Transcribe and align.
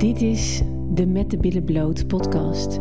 Dit 0.00 0.22
is 0.22 0.62
de 0.94 1.06
Met 1.06 1.30
de 1.30 1.36
Billen 1.36 1.64
Bloot 1.64 2.06
podcast, 2.06 2.80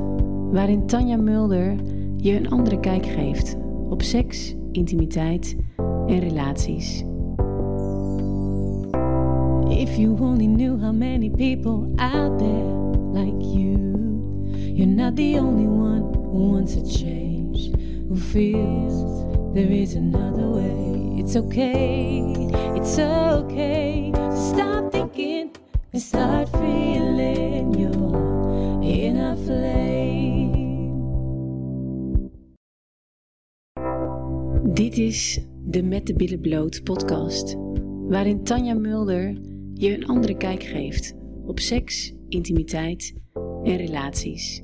waarin 0.51 0.85
Tanja 0.85 1.17
Mulder 1.17 1.75
je 2.17 2.35
een 2.35 2.49
andere 2.49 2.79
kijk 2.79 3.05
geeft 3.05 3.57
op 3.89 4.01
seks, 4.01 4.55
intimiteit 4.71 5.55
en 6.07 6.19
relaties. 6.19 7.03
If 9.69 9.95
you 9.95 10.19
only 10.19 10.45
knew 10.45 10.81
how 10.81 10.93
many 10.93 11.29
people 11.29 11.87
out 11.95 12.37
there 12.37 12.75
like 13.13 13.45
you, 13.57 13.77
you're 14.73 14.93
not 14.95 15.15
the 15.15 15.37
only 15.39 15.67
one 15.67 16.01
who 16.13 16.51
wants 16.51 16.75
a 16.75 16.85
change, 16.85 17.71
who 18.07 18.15
feels 18.15 19.23
there 19.53 19.71
is 19.71 19.95
another 19.95 20.49
way. 20.49 21.17
It's 21.17 21.35
okay, 21.35 22.33
it's 22.75 22.97
okay 22.97 24.11
to 24.13 24.37
stop 24.37 24.88
and 25.91 26.01
start 26.01 26.49
feeling 26.49 27.73
your 27.79 28.83
inner 28.83 29.35
flame. 29.35 30.59
Dit 34.73 34.97
is 34.97 35.39
de 35.65 35.83
Met 35.83 36.07
de 36.07 36.13
Billen 36.13 36.39
Bloot 36.39 36.83
podcast, 36.83 37.55
waarin 38.07 38.43
Tanja 38.43 38.73
Mulder 38.73 39.41
je 39.73 39.95
een 39.95 40.07
andere 40.07 40.37
kijk 40.37 40.63
geeft 40.63 41.15
op 41.45 41.59
seks, 41.59 42.13
intimiteit 42.29 43.13
en 43.63 43.75
relaties. 43.75 44.61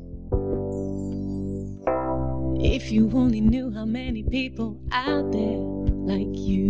If 2.58 2.90
you 2.90 3.14
only 3.14 3.40
knew 3.40 3.74
how 3.74 3.86
many 3.86 4.24
people 4.24 4.78
out 4.90 5.32
there 5.32 5.60
like 6.06 6.32
you, 6.34 6.70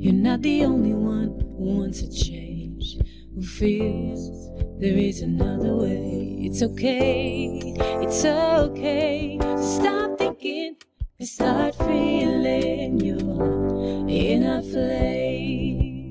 you're 0.00 0.20
not 0.20 0.42
the 0.42 0.64
only 0.66 0.94
one 0.94 1.32
who 1.56 1.76
wants 1.76 2.02
a 2.02 2.10
change, 2.10 2.96
who 3.38 3.44
feels 3.44 4.50
there 4.80 4.98
is 4.98 5.22
another 5.22 5.76
way. 5.76 6.38
It's 6.40 6.60
okay, 6.62 7.60
it's 8.02 8.24
okay 8.24 9.38
to 9.40 9.62
stop 9.62 10.18
thinking 10.18 10.76
and 11.20 11.28
start 11.28 11.76
feeling 11.76 12.98
your 13.00 14.08
inner 14.08 14.62
flame. 14.62 16.06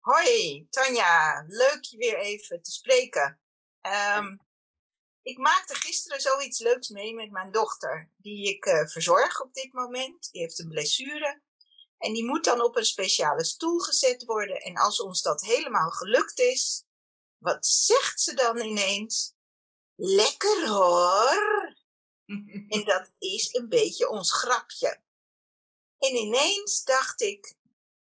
Hoi, 0.00 0.66
Tanja. 0.70 1.44
Leuk 1.46 1.84
je 1.84 1.96
weer 1.96 2.18
even 2.18 2.62
te 2.62 2.70
spreken. 2.70 3.40
Ehm, 3.80 4.36
ik 5.22 5.38
maakte 5.38 5.74
gisteren 5.74 6.20
zoiets 6.20 6.58
leuks 6.58 6.88
mee 6.88 7.14
met 7.14 7.30
mijn 7.30 7.52
dochter, 7.52 8.10
die 8.16 8.48
ik 8.48 8.64
eh, 8.64 8.86
verzorg 8.86 9.40
op 9.40 9.54
dit 9.54 9.72
moment. 9.72 10.28
Die 10.32 10.40
heeft 10.40 10.58
een 10.58 10.68
blessure. 10.68 11.44
En 11.98 12.12
die 12.12 12.24
moet 12.24 12.44
dan 12.44 12.60
op 12.60 12.76
een 12.76 12.84
speciale 12.84 13.44
stoel 13.44 13.78
gezet 13.78 14.24
worden. 14.24 14.60
En 14.60 14.76
als 14.76 15.00
ons 15.00 15.22
dat 15.22 15.40
helemaal 15.40 15.90
gelukt 15.90 16.38
is, 16.38 16.84
wat 17.38 17.66
zegt 17.66 18.20
ze 18.20 18.34
dan 18.34 18.58
ineens? 18.58 19.34
Lekker 19.94 20.68
hoor! 20.68 21.74
en 22.74 22.84
dat 22.84 23.12
is 23.18 23.54
een 23.54 23.68
beetje 23.68 24.08
ons 24.08 24.32
grapje. 24.32 25.02
En 25.98 26.16
ineens 26.16 26.84
dacht 26.84 27.20
ik, 27.20 27.54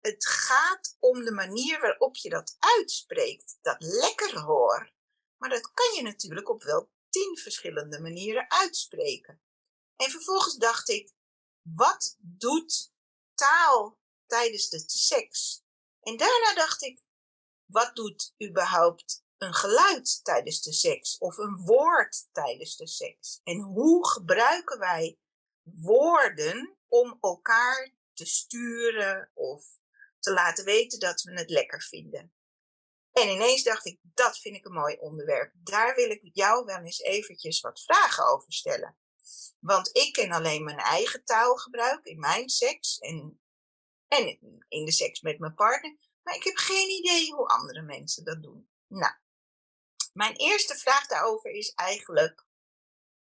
het 0.01 0.27
gaat 0.27 0.97
om 0.99 1.25
de 1.25 1.33
manier 1.33 1.81
waarop 1.81 2.17
je 2.17 2.29
dat 2.29 2.57
uitspreekt. 2.59 3.59
Dat 3.63 3.77
lekker 3.79 4.41
hoor. 4.41 4.93
Maar 5.37 5.51
dat 5.51 5.71
kan 5.73 5.95
je 5.95 6.03
natuurlijk 6.03 6.49
op 6.49 6.63
wel 6.63 6.91
tien 7.09 7.37
verschillende 7.37 8.01
manieren 8.01 8.51
uitspreken. 8.51 9.41
En 9.97 10.11
vervolgens 10.11 10.57
dacht 10.57 10.89
ik, 10.89 11.13
wat 11.63 12.17
doet 12.19 12.93
taal 13.37 13.99
tijdens 14.27 14.69
de 14.69 14.83
seks? 14.87 15.65
En 16.01 16.17
daarna 16.17 16.55
dacht 16.55 16.83
ik, 16.83 17.03
wat 17.67 17.97
doet 17.97 18.35
überhaupt 18.45 19.25
een 19.39 19.55
geluid 19.55 20.25
tijdens 20.25 20.63
de 20.63 20.73
seks 20.73 21.19
of 21.19 21.37
een 21.37 21.57
woord 21.57 22.29
tijdens 22.33 22.77
de 22.77 22.87
seks? 22.87 23.41
En 23.45 23.61
hoe 23.61 24.09
gebruiken 24.09 24.79
wij 24.79 25.19
woorden 25.63 26.77
om 26.89 27.19
elkaar 27.21 27.95
te 28.13 28.27
sturen 28.27 29.31
of 29.35 29.79
te 30.19 30.33
laten 30.33 30.65
weten 30.65 31.01
dat 31.01 31.23
we 31.23 31.33
het 31.33 31.51
lekker 31.51 31.83
vinden? 31.83 32.33
En 33.13 33.29
ineens 33.29 33.63
dacht 33.63 33.87
ik, 33.87 33.99
dat 34.03 34.39
vind 34.39 34.57
ik 34.57 34.65
een 34.65 34.73
mooi 34.73 34.97
onderwerp. 34.97 35.53
Daar 35.55 35.95
wil 35.95 36.11
ik 36.11 36.31
jou 36.33 36.65
wel 36.65 36.79
eens 36.79 37.01
eventjes 37.01 37.61
wat 37.61 37.83
vragen 37.83 38.27
over 38.27 38.53
stellen. 38.53 38.97
Want 39.61 39.97
ik 39.97 40.13
ken 40.13 40.33
alleen 40.33 40.65
mijn 40.65 40.79
eigen 40.79 41.25
taalgebruik 41.25 42.05
in 42.05 42.19
mijn 42.19 42.49
seks 42.49 42.99
en, 42.99 43.41
en 44.09 44.39
in 44.69 44.85
de 44.85 44.93
seks 44.93 45.21
met 45.21 45.39
mijn 45.39 45.55
partner. 45.55 45.97
Maar 46.23 46.35
ik 46.35 46.45
heb 46.45 46.57
geen 46.57 46.89
idee 46.89 47.33
hoe 47.33 47.49
andere 47.49 47.83
mensen 47.83 48.25
dat 48.25 48.43
doen. 48.43 48.71
Nou, 48.87 49.15
mijn 50.13 50.37
eerste 50.37 50.77
vraag 50.77 51.07
daarover 51.07 51.51
is 51.51 51.73
eigenlijk, 51.75 52.47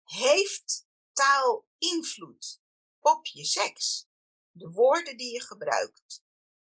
heeft 0.04 0.88
taal 1.14 1.68
invloed 1.78 2.62
op 3.00 3.26
je 3.26 3.46
seks? 3.46 4.08
De 4.52 4.72
woorden 4.72 5.18
die 5.18 5.34
je 5.34 5.42
gebruikt. 5.42 6.24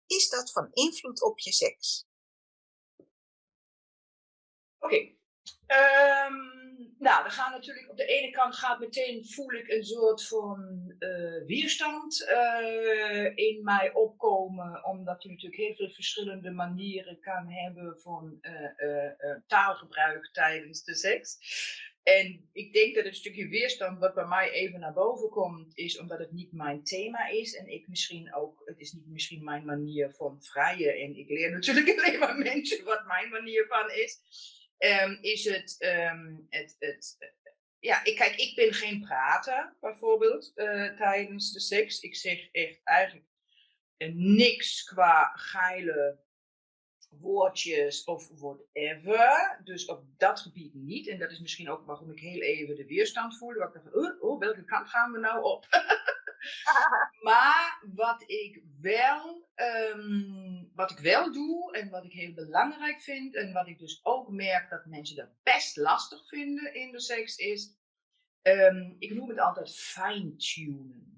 Is 0.06 0.30
dat 0.30 0.52
van 0.52 0.70
invloed 0.74 1.22
op 1.22 1.40
je 1.40 1.52
seks? 1.52 2.08
Oké. 4.80 5.16
Ehm, 5.66 6.67
nou, 6.98 7.24
dan 7.24 7.32
gaan 7.32 7.52
natuurlijk 7.52 7.90
op 7.90 7.98
de 7.98 8.06
ene 8.06 8.32
kant 8.32 8.56
gaat 8.56 8.80
meteen 8.80 9.26
voel 9.26 9.52
ik 9.52 9.68
een 9.68 9.86
soort 9.86 10.28
van 10.28 10.94
uh, 11.00 11.46
weerstand 11.46 12.28
uh, 12.30 13.32
in 13.36 13.64
mij 13.64 13.94
opkomen, 13.94 14.86
omdat 14.86 15.24
je 15.24 15.30
natuurlijk 15.30 15.62
heel 15.62 15.76
veel 15.76 15.90
verschillende 15.90 16.52
manieren 16.52 17.20
kan 17.20 17.50
hebben 17.50 18.00
van 18.00 18.40
uh, 18.42 19.38
taalgebruik 19.48 20.30
tijdens 20.32 20.84
de 20.84 20.96
seks. 20.96 21.38
En 22.04 22.50
ik 22.54 22.74
denk 22.74 22.96
dat 22.96 23.06
een 23.06 23.16
stukje 23.16 23.48
weerstand 23.48 24.00
wat 24.00 24.14
bij 24.14 24.26
mij 24.26 24.52
even 24.52 24.80
naar 24.80 24.94
boven 24.94 25.30
komt, 25.30 25.78
is 25.78 26.00
omdat 26.00 26.20
het 26.20 26.32
niet 26.32 26.52
mijn 26.52 26.84
thema 26.84 27.28
is. 27.28 27.56
En 27.56 27.68
ik 27.68 27.88
misschien 27.88 28.34
ook, 28.34 28.62
het 28.66 28.80
is 28.80 28.92
niet 28.92 29.08
misschien 29.08 29.44
mijn 29.44 29.66
manier 29.66 30.14
van 30.14 30.44
vrijen. 30.44 30.96
En 30.96 31.16
ik 31.16 31.30
leer 31.30 31.52
natuurlijk 31.52 31.90
alleen 31.98 32.20
maar 32.20 32.38
mensen 32.38 32.84
wat 32.84 33.06
mijn 33.06 33.30
manier 33.30 33.66
van 33.68 33.92
is. 33.92 34.20
Um, 34.78 35.18
is 35.22 35.46
het, 35.46 35.76
um, 35.80 36.48
het, 36.50 36.76
het 36.80 37.18
ja, 37.80 38.04
ik, 38.04 38.16
kijk, 38.16 38.36
ik 38.36 38.56
ben 38.56 38.74
geen 38.74 39.02
prater 39.02 39.76
bijvoorbeeld 39.80 40.52
uh, 40.56 40.96
tijdens 40.96 41.52
de 41.52 41.60
seks. 41.60 42.00
Ik 42.00 42.16
zeg 42.16 42.52
echt 42.52 42.80
eigenlijk 42.84 43.28
uh, 43.98 44.14
niks 44.14 44.84
qua 44.84 45.32
geile 45.36 46.20
woordjes 47.10 48.04
of 48.04 48.30
whatever. 48.34 49.60
Dus 49.64 49.86
op 49.86 50.04
dat 50.18 50.40
gebied 50.40 50.74
niet. 50.74 51.08
En 51.08 51.20
dat 51.20 51.32
is 51.32 51.40
misschien 51.40 51.70
ook 51.70 51.86
waarom 51.86 52.12
ik 52.12 52.20
heel 52.20 52.42
even 52.42 52.76
de 52.76 52.86
weerstand 52.86 53.38
voelde. 53.38 53.60
Waar 53.60 53.68
ik 53.68 53.84
dacht, 53.84 53.96
oh, 53.96 54.22
oh 54.24 54.40
welke 54.40 54.66
kant 54.66 54.90
gaan 54.90 55.12
we 55.12 55.20
nou 55.20 55.44
op? 55.44 55.66
maar 57.28 57.84
wat 57.94 58.24
ik 58.26 58.64
wel, 58.82 59.50
um, 59.96 60.72
wat 60.76 60.92
ik 60.92 61.00
wel 61.00 61.32
doe 61.32 61.76
en 61.76 61.90
wat 61.90 62.04
ik 62.04 62.12
heel 62.12 62.34
belangrijk 62.34 63.02
vind 63.02 63.36
en 63.36 63.54
wat 63.54 63.68
ik 63.68 63.80
dus 63.80 64.00
ook 64.04 64.30
merk 64.30 64.70
dat 64.70 64.86
mensen 64.86 65.16
dat 65.16 65.30
best 65.44 65.78
lastig 65.78 66.28
vinden 66.28 66.74
in 66.74 66.92
de 66.92 67.02
seks 67.02 67.36
is, 67.36 67.76
um, 68.42 68.96
ik 69.00 69.14
noem 69.14 69.30
het 69.30 69.40
altijd 69.40 69.76
fine-tunen. 69.76 71.18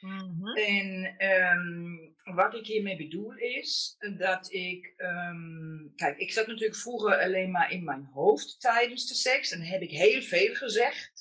Mm 0.00 0.40
-hmm. 0.40 0.56
En 0.56 1.16
um, 1.52 2.14
wat 2.34 2.54
ik 2.54 2.66
hiermee 2.66 2.96
bedoel 2.96 3.34
is 3.36 3.96
dat 4.18 4.52
ik. 4.52 4.94
Um, 4.96 5.92
kijk, 5.96 6.18
ik 6.18 6.32
zat 6.32 6.46
natuurlijk 6.46 6.76
vroeger 6.76 7.22
alleen 7.22 7.50
maar 7.50 7.70
in 7.70 7.84
mijn 7.84 8.04
hoofd 8.04 8.60
tijdens 8.60 9.08
de 9.08 9.14
seks 9.14 9.50
en 9.50 9.60
heb 9.60 9.80
ik 9.80 9.90
heel 9.90 10.22
veel 10.22 10.54
gezegd. 10.54 11.19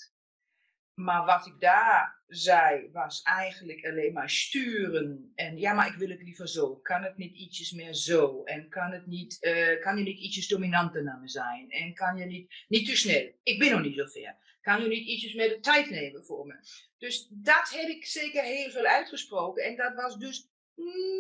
Maar 1.00 1.26
wat 1.26 1.48
ik 1.48 1.60
daar 1.60 2.24
zei, 2.28 2.90
was 2.92 3.22
eigenlijk 3.22 3.86
alleen 3.86 4.14
maar 4.14 4.30
sturen. 4.30 5.32
En 5.36 5.58
ja, 5.58 5.74
maar 5.74 5.88
ik 5.88 5.98
wil 5.98 6.10
het 6.10 6.22
liever 6.22 6.48
zo. 6.48 6.76
Kan 6.76 7.04
het 7.04 7.18
niet 7.18 7.36
ietsjes 7.36 7.72
meer 7.72 7.94
zo? 7.94 8.44
En 8.44 8.70
kan, 8.70 8.92
het 8.92 9.06
niet, 9.07 9.38
uh, 9.42 9.81
kan 9.81 9.98
je 9.98 10.04
niet 10.04 10.19
ietsjes 10.19 10.48
dominanter 10.48 11.04
naar 11.04 11.19
me 11.19 11.28
zijn? 11.28 11.69
En 11.69 11.94
kan 11.94 12.18
je 12.18 12.25
niet, 12.25 12.66
niet 12.68 12.88
te 12.88 12.96
snel? 12.96 13.31
Ik 13.44 13.60
ben 13.60 13.72
nog 13.72 13.81
niet 13.81 13.96
zo 13.96 14.06
ver. 14.06 14.38
Kan 14.62 14.81
je 14.81 14.88
niet 14.88 15.07
ietsjes 15.07 15.34
meer 15.34 15.50
de 15.50 15.60
tijd 15.60 15.90
nemen 15.90 16.25
voor 16.25 16.46
me? 16.46 16.56
Dus 16.98 17.28
dat 17.31 17.69
heb 17.69 17.88
ik 17.90 18.06
zeker 18.06 18.44
heel 18.44 18.69
veel 18.69 18.86
uitgesproken. 18.86 19.63
En 19.63 19.75
dat 19.75 19.94
was 19.94 20.18
dus 20.18 20.50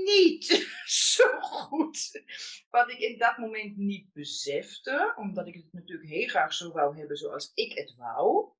niet 0.03 0.45
zo 1.15 1.39
goed. 1.39 2.23
Wat 2.69 2.91
ik 2.91 2.99
in 2.99 3.17
dat 3.17 3.37
moment 3.37 3.77
niet 3.77 4.13
besefte. 4.13 5.13
Omdat 5.15 5.47
ik 5.47 5.53
het 5.53 5.67
natuurlijk 5.71 6.09
heel 6.09 6.27
graag 6.27 6.53
zo 6.53 6.71
wou 6.71 6.97
hebben 6.97 7.17
zoals 7.17 7.51
ik 7.53 7.77
het 7.77 7.95
wou 7.97 8.57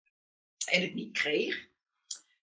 en 0.65 0.81
het 0.81 0.93
niet 0.93 1.13
kreeg. 1.13 1.67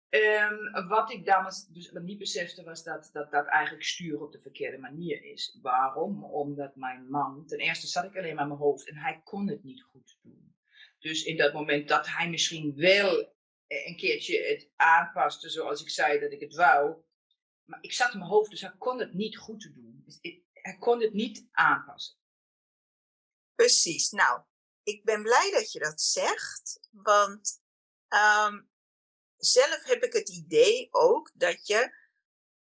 Um, 0.09 0.88
wat 0.88 1.12
ik 1.12 1.25
dames 1.25 1.65
dus 1.65 1.91
niet 1.91 2.17
besefte 2.17 2.63
was 2.63 2.83
dat, 2.83 3.09
dat 3.13 3.31
dat 3.31 3.45
eigenlijk 3.45 3.85
sturen 3.85 4.21
op 4.21 4.31
de 4.31 4.41
verkeerde 4.41 4.77
manier 4.77 5.23
is. 5.23 5.57
Waarom? 5.62 6.23
Omdat 6.23 6.75
mijn 6.75 7.09
man, 7.09 7.45
ten 7.45 7.59
eerste 7.59 7.88
zat 7.88 8.03
ik 8.03 8.17
alleen 8.17 8.35
maar 8.35 8.44
in 8.44 8.50
mijn 8.50 8.59
hoofd 8.59 8.88
en 8.88 8.95
hij 8.95 9.21
kon 9.23 9.47
het 9.47 9.63
niet 9.63 9.83
goed 9.83 10.17
doen. 10.21 10.56
Dus 11.00 11.23
in 11.23 11.38
dat 11.38 11.53
moment 11.53 11.88
dat 11.88 12.07
hij 12.07 12.29
misschien 12.29 12.75
wel 12.75 13.33
een 13.67 13.97
keertje 13.97 14.44
het 14.44 14.71
aanpaste 14.75 15.50
zoals 15.50 15.81
ik 15.81 15.89
zei 15.89 16.19
dat 16.19 16.31
ik 16.31 16.39
het 16.39 16.56
wou. 16.56 17.03
Maar 17.65 17.79
ik 17.81 17.94
zat 17.94 18.13
in 18.13 18.19
mijn 18.19 18.31
hoofd, 18.31 18.50
dus 18.50 18.62
hij 18.62 18.75
kon 18.77 19.00
het 19.00 19.13
niet 19.13 19.38
goed 19.38 19.71
doen. 19.73 20.01
Dus 20.06 20.19
hij 20.51 20.77
kon 20.79 21.01
het 21.01 21.13
niet 21.13 21.47
aanpassen. 21.51 22.17
Precies. 23.56 24.09
Nou, 24.09 24.41
ik 24.83 25.03
ben 25.03 25.21
blij 25.21 25.51
dat 25.51 25.71
je 25.71 25.79
dat 25.79 26.01
zegt, 26.01 26.88
want 26.91 27.63
ehm, 28.15 28.62
zelf 29.38 29.83
heb 29.83 30.03
ik 30.03 30.13
het 30.13 30.29
idee 30.29 30.88
ook 30.91 31.31
dat 31.33 31.67
je 31.67 32.03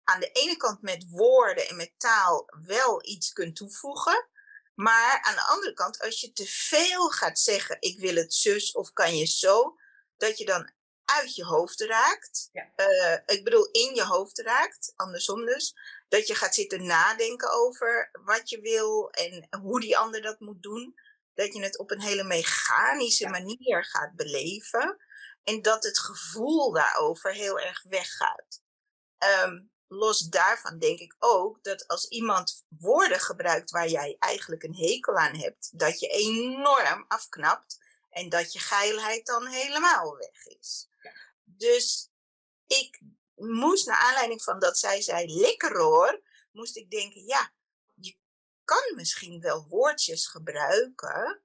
aan 0.04 0.20
de 0.20 0.32
ene 0.32 0.58
kant 0.58 0.82
met 0.82 1.06
woorden 1.10 1.68
en 1.68 1.76
met 1.76 1.94
taal 1.98 2.50
wel 2.66 3.06
iets 3.06 3.34
kunt 3.34 3.56
toevoegen, 3.56 4.30
maar 4.76 5.22
aan 5.22 5.36
de 5.36 5.46
andere 5.46 5.74
kant, 5.74 6.00
als 6.00 6.22
je 6.22 6.32
te 6.32 6.46
veel 6.46 7.10
gaat 7.10 7.40
zeggen, 7.40 7.78
ik 7.80 8.00
wil 8.00 8.16
het 8.16 8.34
zus 8.34 8.72
of 8.72 8.94
kan 8.94 9.18
je 9.18 9.26
zo, 9.26 9.76
dat 10.18 10.38
je 10.38 10.46
dan 10.46 10.72
uit 11.06 11.36
je 11.36 11.46
hoofd 11.46 11.82
raakt. 11.82 12.50
Ja. 12.52 12.72
Eh, 12.76 13.36
ik 13.36 13.44
bedoel, 13.44 13.70
in 13.72 13.96
je 13.96 14.04
hoofd 14.04 14.40
raakt, 14.40 14.94
andersom 14.96 15.46
dus. 15.46 15.76
Dat 16.08 16.28
je 16.28 16.36
gaat 16.36 16.56
zitten 16.56 16.86
nadenken 16.86 17.54
over 17.54 18.10
wat 18.24 18.50
je 18.50 18.62
wil 18.62 19.12
en 19.12 19.48
hoe 19.62 19.80
die 19.80 19.98
ander 19.98 20.22
dat 20.22 20.40
moet 20.40 20.64
doen. 20.64 21.00
Dat 21.34 21.54
je 21.54 21.62
het 21.62 21.78
op 21.78 21.92
een 21.92 22.02
hele 22.02 22.24
mechanische 22.24 23.30
manier 23.30 23.86
gaat 23.86 24.16
beleven. 24.16 24.98
En 25.44 25.62
dat 25.62 25.84
het 25.84 26.00
gevoel 26.00 26.72
daarover 26.72 27.34
heel 27.34 27.60
erg 27.60 27.84
weggaat. 27.84 28.62
Um, 29.44 29.72
los 29.88 30.20
daarvan 30.20 30.80
denk 30.80 31.00
ik 31.00 31.16
ook 31.20 31.64
dat 31.64 31.88
als 31.88 32.08
iemand 32.08 32.64
woorden 32.68 33.20
gebruikt 33.20 33.72
waar 33.72 33.88
jij 33.88 34.16
eigenlijk 34.20 34.64
een 34.64 34.76
hekel 34.76 35.16
aan 35.16 35.36
hebt, 35.36 35.80
dat 35.80 36.00
je 36.00 36.08
enorm 36.08 37.06
afknapt 37.08 37.80
en 38.10 38.30
dat 38.30 38.54
je 38.54 38.60
geilheid 38.60 39.26
dan 39.26 39.48
helemaal 39.48 40.18
weg 40.18 40.46
is. 40.46 40.90
Dus 41.44 42.12
ik 42.68 43.02
moest, 43.36 43.88
naar 43.88 43.98
aanleiding 43.98 44.44
van 44.44 44.60
dat 44.60 44.78
zij 44.78 45.02
zei 45.02 45.40
lekker 45.40 45.78
hoor, 45.78 46.22
moest 46.52 46.78
ik 46.78 46.92
denken, 46.92 47.26
ja, 47.26 47.54
je 47.94 48.16
kan 48.64 48.96
misschien 48.96 49.42
wel 49.42 49.68
woordjes 49.68 50.28
gebruiken, 50.28 51.42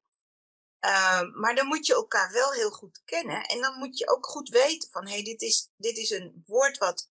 uh, 0.86 1.22
maar 1.32 1.54
dan 1.54 1.66
moet 1.66 1.86
je 1.86 1.94
elkaar 1.94 2.32
wel 2.32 2.52
heel 2.52 2.70
goed 2.70 3.02
kennen. 3.04 3.42
En 3.42 3.60
dan 3.60 3.78
moet 3.78 3.98
je 3.98 4.08
ook 4.08 4.26
goed 4.26 4.48
weten 4.48 4.90
van, 4.90 5.06
hé, 5.06 5.12
hey, 5.12 5.22
dit, 5.22 5.42
is, 5.42 5.70
dit 5.76 5.96
is 5.96 6.10
een 6.10 6.42
woord 6.46 6.78
wat 6.78 7.10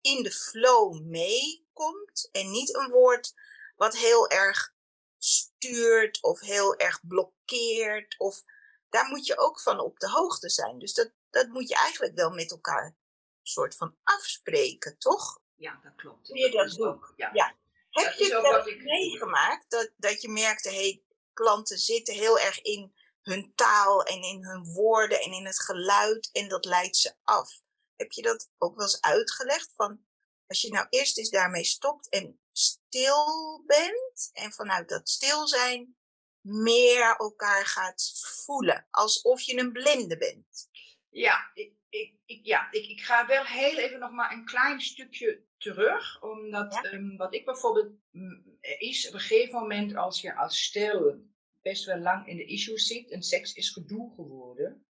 in 0.00 0.22
de 0.22 0.32
flow 0.32 1.00
meekomt. 1.00 2.28
En 2.32 2.50
niet 2.50 2.74
een 2.74 2.90
woord 2.90 3.34
wat 3.76 3.96
heel 3.96 4.28
erg 4.28 4.74
stuurt 5.18 6.22
of 6.22 6.40
heel 6.40 6.76
erg 6.76 7.06
blokkeert. 7.06 8.14
Of 8.18 8.42
daar 8.88 9.08
moet 9.08 9.26
je 9.26 9.38
ook 9.38 9.60
van 9.60 9.80
op 9.80 9.98
de 9.98 10.10
hoogte 10.10 10.48
zijn. 10.48 10.78
Dus 10.78 10.94
dat, 10.94 11.10
dat 11.30 11.48
moet 11.48 11.68
je 11.68 11.74
eigenlijk 11.74 12.14
wel 12.14 12.30
met 12.30 12.50
elkaar 12.50 12.96
soort 13.42 13.76
van 13.76 13.96
afspreken, 14.02 14.98
toch? 14.98 15.40
Ja, 15.54 15.80
dat 15.82 15.94
klopt. 15.96 16.28
Kun 16.28 16.36
je 16.36 16.50
dat? 16.50 16.80
Ook, 16.80 17.12
ja. 17.16 17.30
ja. 17.32 17.54
Heb 17.90 18.12
je 18.12 18.24
het 18.24 18.42
wel 18.42 18.68
ik... 18.68 18.82
meegemaakt 18.82 19.70
dat, 19.70 19.90
dat 19.96 20.22
je 20.22 20.28
merkte, 20.28 20.68
hey, 20.68 21.02
klanten 21.32 21.78
zitten 21.78 22.14
heel 22.14 22.38
erg 22.38 22.62
in 22.62 22.95
hun 23.26 23.52
taal 23.54 24.02
en 24.02 24.22
in 24.22 24.44
hun 24.44 24.64
woorden 24.64 25.20
en 25.20 25.32
in 25.32 25.46
het 25.46 25.60
geluid 25.60 26.30
en 26.32 26.48
dat 26.48 26.64
leidt 26.64 26.96
ze 26.96 27.14
af. 27.24 27.60
Heb 27.96 28.12
je 28.12 28.22
dat 28.22 28.50
ook 28.58 28.76
wel 28.76 28.84
eens 28.84 29.00
uitgelegd? 29.00 29.72
Van 29.76 30.04
als 30.46 30.60
je 30.60 30.70
nou 30.70 30.86
eerst 30.90 31.18
eens 31.18 31.30
daarmee 31.30 31.64
stopt 31.64 32.08
en 32.08 32.40
stil 32.52 33.62
bent 33.66 34.30
en 34.32 34.52
vanuit 34.52 34.88
dat 34.88 35.08
stil 35.08 35.48
zijn 35.48 35.96
meer 36.40 37.16
elkaar 37.16 37.66
gaat 37.66 38.12
voelen. 38.44 38.86
Alsof 38.90 39.40
je 39.40 39.58
een 39.58 39.72
blinde 39.72 40.16
bent. 40.16 40.68
Ja, 41.08 41.50
ik, 41.54 41.72
ik, 41.88 42.14
ik 42.24 42.46
ja 42.46 42.70
ik, 42.70 42.86
ik 42.86 43.00
ga 43.00 43.26
wel 43.26 43.44
heel 43.44 43.78
even 43.78 43.98
nog 43.98 44.10
maar 44.10 44.32
een 44.32 44.44
klein 44.44 44.80
stukje 44.80 45.44
terug. 45.58 46.22
Omdat 46.22 46.84
ehm, 46.84 47.16
wat 47.16 47.34
ik 47.34 47.44
bijvoorbeeld 47.44 47.92
mm, 48.10 48.58
is 48.78 49.08
op 49.08 49.14
een 49.14 49.20
gegeven 49.20 49.60
moment 49.60 49.96
als 49.96 50.20
je 50.20 50.34
als 50.34 50.62
stel 50.62 51.24
best 51.68 51.84
wel 51.84 51.98
lang 51.98 52.26
in 52.26 52.36
de 52.36 52.44
issues 52.44 52.86
zit 52.86 53.10
en 53.10 53.22
seks 53.22 53.52
is 53.52 53.70
gedoe 53.70 54.12
geworden 54.16 54.86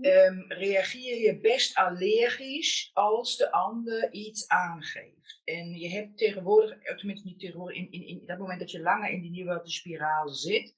um, 0.00 0.44
reageer 0.48 1.20
je 1.20 1.40
best 1.40 1.76
allergisch 1.76 2.90
als 2.92 3.36
de 3.36 3.52
ander 3.52 4.12
iets 4.12 4.48
aangeeft. 4.48 5.40
En 5.44 5.78
je 5.78 5.88
hebt 5.88 6.18
tegenwoordig, 6.18 6.96
tenminste 6.96 7.28
niet 7.28 7.40
tegenwoordig, 7.40 7.76
in, 7.76 7.90
in, 7.90 8.06
in 8.06 8.22
dat 8.26 8.38
moment 8.38 8.60
dat 8.60 8.70
je 8.70 8.80
langer 8.80 9.10
in 9.10 9.20
die 9.20 9.30
nieuwe 9.30 9.60
spiraal 9.64 10.28
zit, 10.28 10.76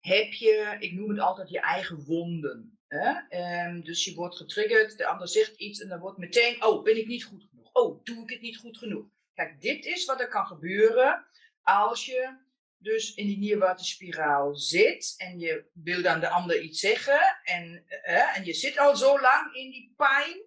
heb 0.00 0.32
je, 0.32 0.76
ik 0.78 0.92
noem 0.92 1.08
het 1.08 1.18
altijd, 1.18 1.50
je 1.50 1.60
eigen 1.60 2.04
wonden. 2.04 2.78
Hè? 2.86 3.68
Um, 3.68 3.84
dus 3.84 4.04
je 4.04 4.14
wordt 4.14 4.36
getriggerd, 4.36 4.98
de 4.98 5.06
ander 5.06 5.28
zegt 5.28 5.56
iets 5.56 5.80
en 5.80 5.88
dan 5.88 6.00
wordt 6.00 6.18
meteen, 6.18 6.64
oh, 6.64 6.82
ben 6.82 6.96
ik 6.96 7.06
niet 7.06 7.24
goed 7.24 7.46
genoeg? 7.50 7.72
Oh, 7.72 8.04
doe 8.04 8.22
ik 8.22 8.30
het 8.30 8.40
niet 8.40 8.58
goed 8.58 8.78
genoeg? 8.78 9.06
Kijk, 9.34 9.60
dit 9.60 9.84
is 9.84 10.04
wat 10.04 10.20
er 10.20 10.28
kan 10.28 10.46
gebeuren 10.46 11.26
als 11.62 12.06
je 12.06 12.44
dus 12.86 13.14
in 13.14 13.26
die 13.26 13.38
nierwaterspiraal 13.38 14.56
zit 14.56 15.14
en 15.16 15.38
je 15.38 15.64
wil 15.72 16.02
dan 16.02 16.20
de 16.20 16.28
ander 16.28 16.60
iets 16.60 16.80
zeggen 16.80 17.40
en, 17.42 17.84
eh, 17.86 18.36
en 18.36 18.44
je 18.44 18.52
zit 18.52 18.78
al 18.78 18.96
zo 18.96 19.20
lang 19.20 19.54
in 19.54 19.70
die 19.70 19.92
pijn, 19.96 20.42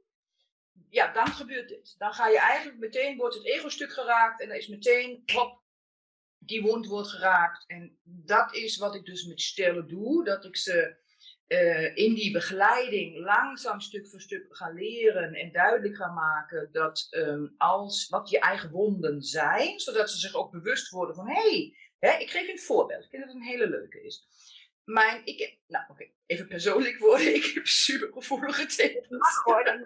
ja, 0.90 1.14
dan 1.14 1.28
gebeurt 1.28 1.70
dit. 1.70 1.96
Dan 1.98 2.14
ga 2.14 2.28
je 2.28 2.40
eigenlijk 2.40 2.80
meteen, 2.80 3.18
wordt 3.18 3.36
het 3.36 3.46
ego-stuk 3.46 3.92
geraakt 3.92 4.42
en 4.42 4.48
dan 4.48 4.58
is 4.58 4.68
meteen, 4.68 5.24
die 6.38 6.62
wond 6.62 6.88
wordt 6.88 7.10
geraakt. 7.10 7.64
En 7.68 8.00
dat 8.04 8.56
is 8.56 8.78
wat 8.78 8.96
ik 8.96 9.06
dus 9.06 9.26
met 9.26 9.42
stellen 9.42 9.88
doe, 9.88 10.24
dat 10.24 10.46
ik 10.46 10.58
ze 10.58 10.96
uh, 11.48 11.96
in 11.96 12.14
die 12.14 12.32
begeleiding 12.32 13.18
langzaam 13.18 13.80
stuk 13.80 14.08
voor 14.08 14.22
stuk 14.22 14.46
ga 14.50 14.70
leren 14.70 15.34
en 15.34 15.52
duidelijk 15.52 15.96
ga 15.96 16.12
maken 16.12 16.70
dat 16.72 17.08
um, 17.12 17.56
als, 17.58 18.10
wat 18.10 18.30
je 18.30 18.40
eigen 18.40 18.72
wonden 18.72 19.22
zijn, 19.22 19.80
zodat 19.80 20.10
ze 20.10 20.18
zich 20.18 20.34
ook 20.34 20.52
bewust 20.52 20.90
worden 20.90 21.16
van 21.16 21.28
hé, 21.28 21.50
hey, 21.50 21.76
Hè, 22.00 22.18
ik 22.18 22.30
geef 22.30 22.46
je 22.46 22.52
een 22.52 22.60
voorbeeld. 22.60 23.04
Ik 23.04 23.12
denk 23.12 23.24
dat 23.24 23.34
het 23.34 23.42
een 23.42 23.50
hele 23.50 23.70
leuke 23.70 24.02
is. 24.02 24.28
Mijn, 24.84 25.26
ik 25.26 25.40
heb, 25.40 25.54
nou 25.68 25.86
oké, 25.88 26.10
even 26.26 26.48
persoonlijk 26.48 26.98
worden. 26.98 27.36
Ik 27.40 27.52
heb 27.54 27.68
supergevoelige 27.68 28.66
tepels. 28.66 29.08
Mag 29.10 29.64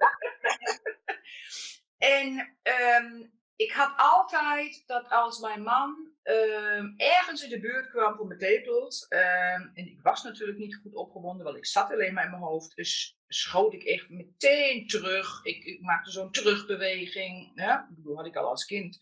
En 1.97 2.57
um, 2.63 3.33
ik 3.55 3.71
had 3.71 3.93
altijd 3.97 4.83
dat 4.85 5.09
als 5.09 5.39
mijn 5.39 5.63
man 5.63 6.11
um, 6.23 6.93
ergens 6.97 7.43
in 7.43 7.49
de 7.49 7.59
buurt 7.59 7.89
kwam 7.89 8.15
voor 8.15 8.27
mijn 8.27 8.39
tepels. 8.39 9.05
Um, 9.09 9.71
en 9.73 9.87
ik 9.87 9.99
was 10.01 10.23
natuurlijk 10.23 10.57
niet 10.57 10.75
goed 10.75 10.95
opgewonden, 10.95 11.45
want 11.45 11.57
ik 11.57 11.65
zat 11.65 11.91
alleen 11.91 12.13
maar 12.13 12.23
in 12.23 12.29
mijn 12.29 12.41
hoofd. 12.41 12.75
Dus 12.75 13.19
schoot 13.27 13.73
ik 13.73 13.83
echt 13.83 14.09
meteen 14.09 14.87
terug. 14.87 15.39
Ik, 15.43 15.63
ik 15.63 15.81
maakte 15.81 16.11
zo'n 16.11 16.31
terugbeweging. 16.31 17.61
Ik 17.89 17.95
bedoel, 17.95 18.15
had 18.15 18.25
ik 18.25 18.35
al 18.35 18.49
als 18.49 18.65
kind 18.65 18.99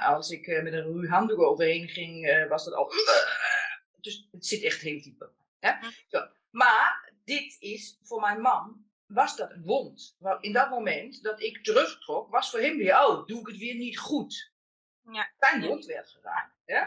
als 0.00 0.30
ik 0.30 0.46
eh, 0.46 0.62
met 0.62 0.72
een 0.72 0.82
ruw 0.82 1.06
handdoek 1.06 1.40
overheen 1.40 1.88
ging, 1.88 2.26
eh, 2.26 2.48
was 2.48 2.64
dat 2.64 2.74
al. 2.74 2.92
Dus 4.00 4.28
het 4.30 4.46
zit 4.46 4.62
echt 4.62 4.80
heel 4.80 5.02
diep. 5.02 5.30
Hè? 5.58 5.72
Zo. 6.08 6.28
Maar 6.50 7.12
dit 7.24 7.56
is 7.58 7.98
voor 8.02 8.20
mijn 8.20 8.40
man, 8.40 8.86
was 9.06 9.36
dat 9.36 9.50
een 9.50 9.64
wond. 9.64 10.16
Want 10.18 10.44
in 10.44 10.52
dat 10.52 10.70
moment 10.70 11.22
dat 11.22 11.42
ik 11.42 11.64
terugtrok, 11.64 12.30
was 12.30 12.50
voor 12.50 12.60
hem 12.60 12.76
weer, 12.76 12.94
oh, 12.94 13.26
doe 13.26 13.40
ik 13.40 13.46
het 13.46 13.56
weer 13.56 13.74
niet 13.74 13.98
goed. 13.98 14.52
Ja. 15.12 15.32
Zijn 15.38 15.66
wond 15.66 15.84
werd 15.84 16.10
geraakt. 16.10 16.56
Hè? 16.64 16.82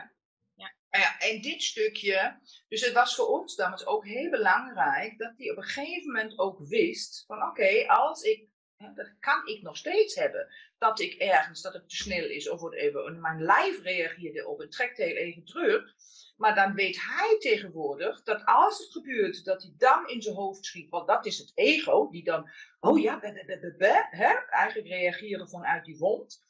Ja, 0.98 1.20
en 1.20 1.42
dit 1.42 1.64
stukje, 1.64 2.40
dus 2.68 2.82
het 2.82 2.94
was 2.94 3.16
voor 3.16 3.28
ons 3.28 3.56
dames 3.56 3.86
ook 3.86 4.06
heel 4.06 4.30
belangrijk 4.30 5.18
dat 5.18 5.34
hij 5.38 5.52
op 5.52 5.58
een 5.58 5.64
gegeven 5.64 6.12
moment 6.12 6.40
ook 6.40 6.60
wist 6.60 7.24
van 7.28 7.44
oké, 7.44 7.88
als 7.88 8.22
ik 8.22 8.48
dat 8.78 9.20
kan 9.20 9.48
ik 9.48 9.62
nog 9.62 9.78
steeds 9.78 10.16
hebben. 10.16 10.48
Dat 10.78 11.00
ik 11.00 11.14
ergens, 11.14 11.62
dat 11.62 11.74
het 11.74 11.90
te 11.90 11.96
snel 11.96 12.26
is 12.26 12.50
of 12.50 12.60
whatever. 12.60 13.14
Mijn 13.14 13.42
lijf 13.42 13.82
reageerde 13.82 14.48
op 14.48 14.62
en 14.62 14.70
trekt 14.70 14.98
heel 14.98 15.16
even 15.16 15.46
terug. 15.46 15.96
Maar 16.38 16.56
dan 16.56 16.74
weet 16.74 17.02
hij 17.02 17.38
tegenwoordig 17.40 18.24
dat 18.24 18.46
als 18.46 18.78
het 18.78 18.92
gebeurt, 18.92 19.46
dat 19.46 19.62
hij 19.62 19.74
dan 19.78 20.08
in 20.08 20.22
zijn 20.22 20.36
hoofd 20.36 20.66
schiet. 20.66 20.90
Want 20.90 21.08
dat 21.08 21.26
is 21.26 21.38
het 21.38 21.52
ego, 21.56 22.10
die 22.10 22.24
dan, 22.24 22.50
oh 22.80 23.00
ja, 23.00 23.20
hè, 23.22 24.34
eigenlijk 24.50 24.88
reageren 24.88 25.50
vanuit 25.50 25.86
die 25.86 25.98
wond. 25.98 26.46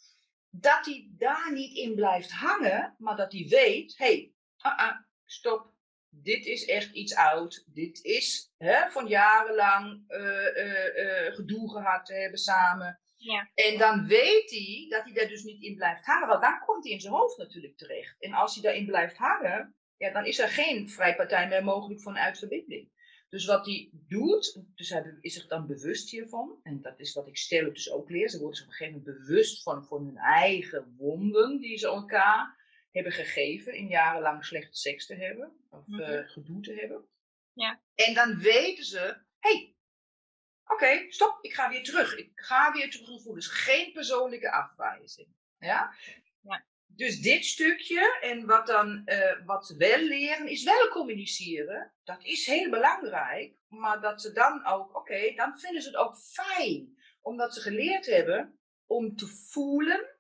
Dat 0.49 0.85
hij 0.85 1.09
daar 1.17 1.51
niet 1.53 1.77
in 1.77 1.95
blijft 1.95 2.31
hangen, 2.31 2.95
maar 2.97 3.15
dat 3.15 3.31
hij 3.31 3.45
weet, 3.49 3.97
hé, 3.97 4.05
hey, 4.05 4.33
uh 4.65 4.79
-uh, 4.79 4.95
stop, 5.25 5.73
dit 6.09 6.45
is 6.45 6.65
echt 6.65 6.93
iets 6.93 7.15
oud. 7.15 7.63
Dit 7.73 8.03
is 8.03 8.53
hè, 8.57 8.89
van 8.89 9.07
jarenlang 9.07 10.03
uh, 10.07 10.19
uh, 10.55 11.35
gedoe 11.35 11.71
gehad 11.71 12.05
te 12.05 12.13
hebben 12.13 12.39
samen. 12.39 12.99
Ja. 13.15 13.49
En 13.53 13.77
dan 13.77 14.07
weet 14.07 14.49
hij 14.49 14.85
dat 14.89 15.03
hij 15.03 15.13
daar 15.13 15.27
dus 15.27 15.43
niet 15.43 15.63
in 15.63 15.75
blijft 15.75 16.05
hangen. 16.05 16.27
Want 16.27 16.41
dan 16.41 16.59
komt 16.65 16.83
hij 16.83 16.93
in 16.93 17.01
zijn 17.01 17.13
hoofd 17.13 17.37
natuurlijk 17.37 17.77
terecht. 17.77 18.15
En 18.19 18.33
als 18.33 18.53
hij 18.53 18.63
daarin 18.63 18.85
blijft 18.85 19.17
hangen, 19.17 19.75
ja, 19.97 20.11
dan 20.11 20.25
is 20.25 20.39
er 20.39 20.49
geen 20.49 20.89
vrijpartij 20.89 21.47
meer 21.47 21.63
mogelijk 21.63 22.01
vanuit 22.01 22.37
verbinding. 22.37 22.89
Dus 23.29 23.45
wat 23.45 23.65
hij 23.65 23.89
doet, 23.91 24.63
dus 24.75 24.89
hij 24.89 25.17
is 25.21 25.33
zich 25.33 25.47
dan 25.47 25.67
bewust 25.67 26.09
hiervan. 26.09 26.59
En 26.63 26.81
dat 26.81 26.99
is 26.99 27.13
wat 27.13 27.27
ik 27.27 27.37
stel 27.37 27.73
dus 27.73 27.91
ook 27.91 28.09
leer. 28.09 28.29
Ze 28.29 28.39
worden 28.39 28.55
zich 28.57 28.65
op 28.65 28.71
een 28.71 28.77
gegeven 28.77 28.99
moment 28.99 29.17
bewust 29.17 29.63
van, 29.63 29.85
van 29.85 30.05
hun 30.05 30.17
eigen 30.17 30.95
wonden 30.97 31.59
die 31.59 31.77
ze 31.77 31.87
elkaar 31.87 32.56
hebben 33.03 33.25
gegeven 33.25 33.73
in 33.73 33.87
jarenlang 33.87 34.45
slechte 34.45 34.77
seks 34.77 35.05
te 35.05 35.15
hebben, 35.15 35.65
of 35.69 35.87
mm 35.87 36.27
gedoe 36.27 36.61
te 36.61 36.73
hebben. 36.73 37.07
Ja. 37.53 37.81
En 37.95 38.13
dan 38.13 38.39
weten 38.39 38.85
ze, 38.85 38.99
hé, 39.39 39.49
hey, 39.49 39.75
oké, 40.65 41.05
stop, 41.09 41.37
ik 41.41 41.53
ga 41.53 41.69
weer 41.69 41.83
terug. 41.83 42.15
Ik 42.15 42.31
ga 42.35 42.71
weer 42.71 42.91
terug 42.91 43.07
voelen. 43.07 43.35
Dus 43.35 43.47
geen 43.47 43.91
persoonlijke 43.91 44.51
afwijzing. 44.51 45.27
Ja? 45.59 45.93
ja. 46.41 46.65
dus 46.85 47.21
dit 47.21 47.45
stukje 47.45 48.17
en 48.21 48.45
wat, 48.45 48.67
dan, 48.67 49.05
eh, 49.05 49.45
wat 49.45 49.65
ze 49.65 49.77
wel 49.77 49.99
leren, 49.99 50.47
is 50.47 50.63
wel 50.63 50.87
communiceren. 50.87 51.93
Dat 52.03 52.23
is 52.23 52.45
heel 52.45 52.69
belangrijk. 52.69 53.55
Maar 53.67 54.01
dat 54.01 54.21
ze 54.21 54.31
dan 54.31 54.65
ook, 54.65 54.95
oké, 54.95 55.33
dan 55.35 55.59
vinden 55.59 55.81
ze 55.81 55.87
het 55.87 55.97
ook 55.97 56.17
fijn. 56.17 56.97
Omdat 57.21 57.53
ze 57.53 57.61
geleerd 57.61 58.05
hebben 58.05 58.59
om 58.85 59.15
te 59.15 59.27
voelen. 59.27 60.16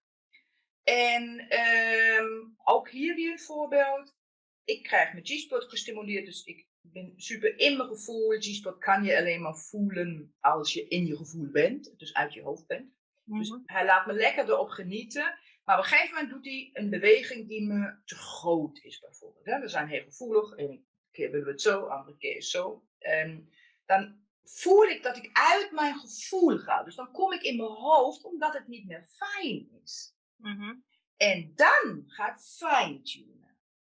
En 0.93 1.39
ehm, 1.49 2.25
ook 2.63 2.89
hier 2.89 3.15
weer 3.15 3.31
een 3.31 3.39
voorbeeld. 3.39 4.15
Ik 4.63 4.83
krijg 4.83 5.13
mijn 5.13 5.25
G-spot 5.25 5.63
gestimuleerd, 5.63 6.25
dus 6.25 6.43
ik 6.43 6.67
ben 6.81 7.13
super 7.15 7.59
in 7.59 7.77
mijn 7.77 7.89
gevoel. 7.89 8.29
G-spot 8.39 8.77
kan 8.77 9.03
je 9.03 9.17
alleen 9.17 9.41
maar 9.41 9.57
voelen 9.57 10.35
als 10.39 10.73
je 10.73 10.87
in 10.87 11.05
je 11.05 11.15
gevoel 11.17 11.51
bent, 11.51 11.93
dus 11.97 12.13
uit 12.13 12.33
je 12.33 12.41
hoofd 12.41 12.67
bent. 12.67 12.91
Dus 13.23 13.49
Mhm. 13.49 13.59
hij 13.65 13.85
laat 13.85 14.05
me 14.05 14.13
lekker 14.13 14.49
erop 14.49 14.69
genieten. 14.69 15.39
Maar 15.63 15.77
op 15.77 15.83
een 15.83 15.89
gegeven 15.89 16.13
moment 16.15 16.33
doet 16.33 16.45
hij 16.45 16.69
een 16.73 16.89
beweging 16.89 17.47
die 17.47 17.67
me 17.67 17.95
te 18.05 18.15
groot 18.15 18.79
is, 18.83 18.99
bijvoorbeeld. 18.99 19.45
Hè? 19.45 19.59
We 19.59 19.67
zijn 19.67 19.87
heel 19.87 20.03
gevoelig. 20.03 20.57
Een 20.57 20.87
keer 21.11 21.31
willen 21.31 21.45
we 21.45 21.51
het 21.51 21.61
zo, 21.61 21.85
andere 21.85 22.17
keer 22.17 22.41
zo. 22.41 22.83
En 22.99 23.49
dan 23.85 24.25
voel 24.43 24.83
ik 24.83 25.03
dat 25.03 25.17
ik 25.17 25.29
uit 25.33 25.71
mijn 25.71 25.95
gevoel 25.95 26.57
ga. 26.57 26.83
Dus 26.83 26.95
dan 26.95 27.11
kom 27.11 27.31
ik 27.33 27.41
in 27.41 27.57
mijn 27.57 27.69
hoofd 27.69 28.23
omdat 28.23 28.53
het 28.53 28.67
niet 28.67 28.85
meer 28.87 29.07
fijn 29.09 29.69
is. 29.83 30.15
Mhm. 30.37 30.75
En 31.17 31.51
dan 31.55 32.03
ga 32.07 32.31
ik 32.33 32.39
fine-tunen. 32.39 33.57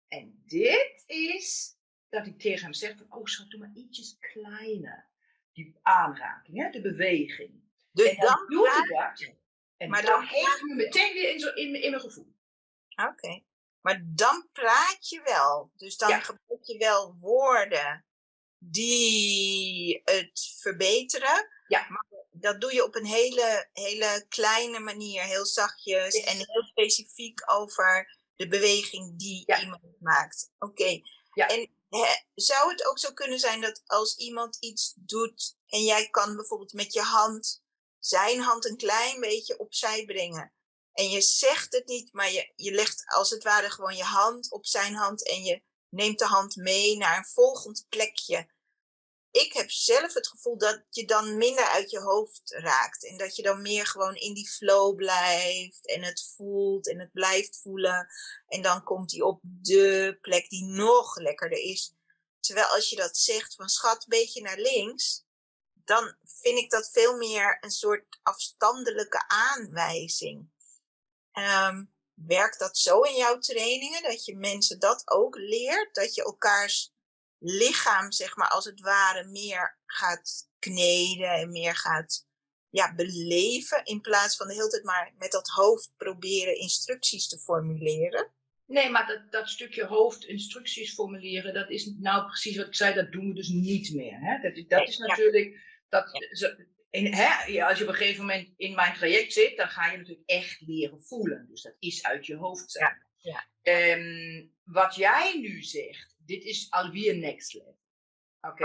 En 0.09 0.43
dit 0.47 1.05
is 1.07 1.77
dat 2.09 2.27
ik 2.27 2.39
tegen 2.39 2.63
hem 2.63 2.73
zeg: 2.73 2.97
van, 2.97 3.13
Oh, 3.13 3.25
schat, 3.25 3.51
doe 3.51 3.61
maar 3.61 3.73
ietsjes 3.75 4.17
kleiner. 4.19 5.07
Die 5.53 5.79
aanraking, 5.83 6.57
hè? 6.63 6.71
de 6.71 6.81
beweging. 6.81 7.63
Dus 7.93 8.09
En 8.09 8.17
dan, 8.17 8.27
dan 8.27 8.47
doet 8.49 8.69
hij 8.69 8.87
dat. 8.89 9.35
En 9.77 9.91
maar 9.91 10.03
dan, 10.03 10.23
heeft 10.23 10.63
me 10.63 10.75
meteen 10.75 11.13
weer 11.13 11.33
in, 11.33 11.41
zo, 11.41 11.49
in, 11.49 11.83
in 11.83 11.91
mijn 11.91 12.03
gevoel. 12.03 12.37
Oké. 13.09 13.43
Maar 13.81 14.03
dan 14.05 14.49
praat 14.53 15.09
je 15.09 15.21
wel. 15.25 15.71
Dus 15.77 15.97
dan 15.97 16.09
Ja. 16.09 16.21
gebruik 16.21 16.65
je 16.65 16.77
wel 16.79 17.17
woorden 17.19 18.05
die 18.59 20.01
het 20.05 20.57
verbeteren. 20.61 21.49
Ja. 21.69 21.87
Maar 21.89 22.07
dat 22.31 22.61
doe 22.61 22.75
je 22.75 22.85
op 22.85 22.95
een 22.95 23.07
hele, 23.07 23.69
hele 23.73 24.25
kleine 24.29 24.79
manier, 24.79 25.23
heel 25.23 25.47
zachtjes 25.47 26.15
Yes. 26.15 26.25
en 26.25 26.37
heel 26.37 26.63
specifiek 26.63 27.53
over 27.53 28.17
de 28.37 28.49
beweging 28.49 29.19
die 29.19 29.43
Ja. 29.47 29.61
iemand 29.61 29.83
maakt. 30.01 30.51
Oké. 30.59 31.01
Ja. 31.35 31.49
En 31.49 31.71
zou 32.35 32.71
het 32.71 32.87
ook 32.87 32.99
zo 32.99 33.13
kunnen 33.13 33.39
zijn 33.39 33.61
dat 33.61 33.83
als 33.87 34.17
iemand 34.17 34.57
iets 34.61 34.93
doet 34.97 35.57
en 35.67 35.85
jij 35.85 36.09
kan 36.09 36.37
bijvoorbeeld 36.37 36.73
met 36.73 36.93
je 36.93 37.01
hand 37.03 37.63
zijn 37.99 38.41
hand 38.41 38.65
een 38.65 38.77
klein 38.77 39.21
beetje 39.21 39.59
opzij 39.59 40.05
brengen. 40.05 40.53
En 40.93 41.09
je 41.09 41.21
zegt 41.21 41.73
het 41.73 41.87
niet, 41.87 42.13
maar 42.13 42.33
je, 42.33 42.53
je 42.57 42.73
legt 42.73 43.03
als 43.07 43.31
het 43.31 43.43
ware 43.43 43.71
gewoon 43.71 43.97
je 43.97 44.03
hand 44.03 44.51
op 44.53 44.67
zijn 44.67 44.95
hand 44.95 45.29
en 45.29 45.43
je 45.43 45.63
neemt 45.89 46.19
de 46.19 46.25
hand 46.27 46.57
mee 46.57 46.97
naar 46.97 47.17
een 47.17 47.25
volgend 47.25 47.87
plekje. 47.89 48.49
Ik 49.39 49.53
heb 49.53 49.71
zelf 49.71 50.15
het 50.15 50.29
gevoel 50.29 50.59
dat 50.59 50.83
je 50.91 51.05
dan 51.05 51.37
minder 51.37 51.65
uit 51.65 51.91
je 51.91 52.01
hoofd 52.01 52.51
raakt. 52.51 53.07
En 53.07 53.17
dat 53.17 53.37
je 53.37 53.43
dan 53.43 53.63
meer 53.63 53.87
gewoon 53.87 54.15
in 54.15 54.35
die 54.35 54.49
flow 54.49 54.97
blijft 54.97 55.87
en 55.87 56.03
het 56.03 56.33
voelt 56.37 56.89
en 56.89 56.99
het 56.99 57.13
blijft 57.13 57.61
voelen. 57.63 58.09
En 58.47 58.63
dan 58.63 58.83
komt 58.83 59.11
hij 59.13 59.21
op 59.21 59.41
de 59.43 60.19
plek 60.21 60.49
die 60.49 60.65
nog 60.65 61.17
lekkerder 61.17 61.59
is. 61.59 61.95
Terwijl 62.41 62.67
als 62.67 62.91
je 62.91 62.97
dat 62.97 63.17
zegt 63.17 63.55
van 63.55 63.69
schat, 63.69 63.97
een 63.97 64.19
beetje 64.19 64.43
naar 64.43 64.59
links, 64.59 65.25
dan 65.73 66.17
vind 66.25 66.59
ik 66.59 66.71
dat 66.71 66.91
veel 66.93 67.17
meer 67.17 67.59
een 67.61 67.71
soort 67.71 68.19
afstandelijke 68.23 69.25
aanwijzing. 69.29 70.51
Ehm, 71.33 71.85
werkt 72.15 72.59
dat 72.59 72.79
zo 72.79 73.01
in 73.01 73.15
jouw 73.15 73.39
trainingen, 73.39 74.03
dat 74.03 74.25
je 74.25 74.37
mensen 74.37 74.79
dat 74.79 75.11
ook 75.11 75.37
leert? 75.37 75.95
Dat 75.95 76.15
je 76.15 76.25
elkaars 76.25 76.97
lichaam, 77.39 78.13
zeg 78.13 78.37
maar, 78.37 78.49
als 78.49 78.65
het 78.65 78.81
ware 78.81 79.25
meer 79.29 79.79
gaat 79.87 80.49
kneden 80.59 81.31
en 81.33 81.51
meer 81.51 81.77
gaat 81.77 82.27
ja, 82.71 82.95
beleven, 82.95 83.85
in 83.85 84.01
plaats 84.01 84.37
van 84.37 84.47
de 84.47 84.55
hele 84.55 84.69
tijd 84.69 84.85
maar 84.85 85.13
met 85.19 85.31
dat 85.33 85.49
hoofd 85.49 85.93
proberen 85.97 86.57
instructies 86.59 87.29
te 87.29 87.39
formuleren? 87.39 88.33
Nee, 88.67 88.91
maar 88.91 89.07
dat, 89.07 89.33
dat 89.33 89.49
stukje 89.49 89.85
hoofd 89.85 90.25
instructies 90.25 90.95
formuleren, 90.95 91.55
dat 91.55 91.71
is 91.71 91.93
nou 91.99 92.27
precies 92.27 92.57
wat 92.57 92.67
ik 92.67 92.75
zei, 92.75 92.95
dat 92.95 93.13
doen 93.13 93.29
we 93.29 93.35
dus 93.35 93.49
niet 93.49 93.95
meer. 93.95 94.19
Hè? 94.21 94.41
Dat, 94.43 94.57
is- 94.57 94.67
dat 94.67 94.79
Nee, 94.79 94.89
is 94.89 94.97
ja. 94.97 95.07
natuurlijk, 95.07 95.61
dat, 95.89 96.11
in, 96.91 97.15
hè, 97.15 97.45
ja, 97.45 97.69
als 97.69 97.79
je 97.79 97.85
op 97.85 97.91
een 97.91 97.97
gegeven 97.97 98.21
moment 98.21 98.49
in 98.57 98.75
mijn 98.75 98.95
traject 98.95 99.33
zit, 99.33 99.57
dan 99.57 99.69
ga 99.69 99.91
je 99.91 99.97
natuurlijk 99.97 100.29
echt 100.29 100.61
leren 100.61 101.03
voelen. 101.03 101.47
Dus 101.49 101.63
dat 101.63 101.75
is 101.79 102.03
uit 102.03 102.27
je 102.27 102.37
hoofd 102.37 102.71
zijn. 102.71 103.07
Ja, 103.17 103.47
Ehm, 103.63 104.47
wat 104.65 104.95
jij 104.95 105.39
nu 105.41 105.63
zegt, 105.63 106.17
dit 106.29 106.45
is 106.45 106.67
alweer 106.71 107.17
next 107.17 107.55
level. 107.55 107.79
Oké, 108.41 108.65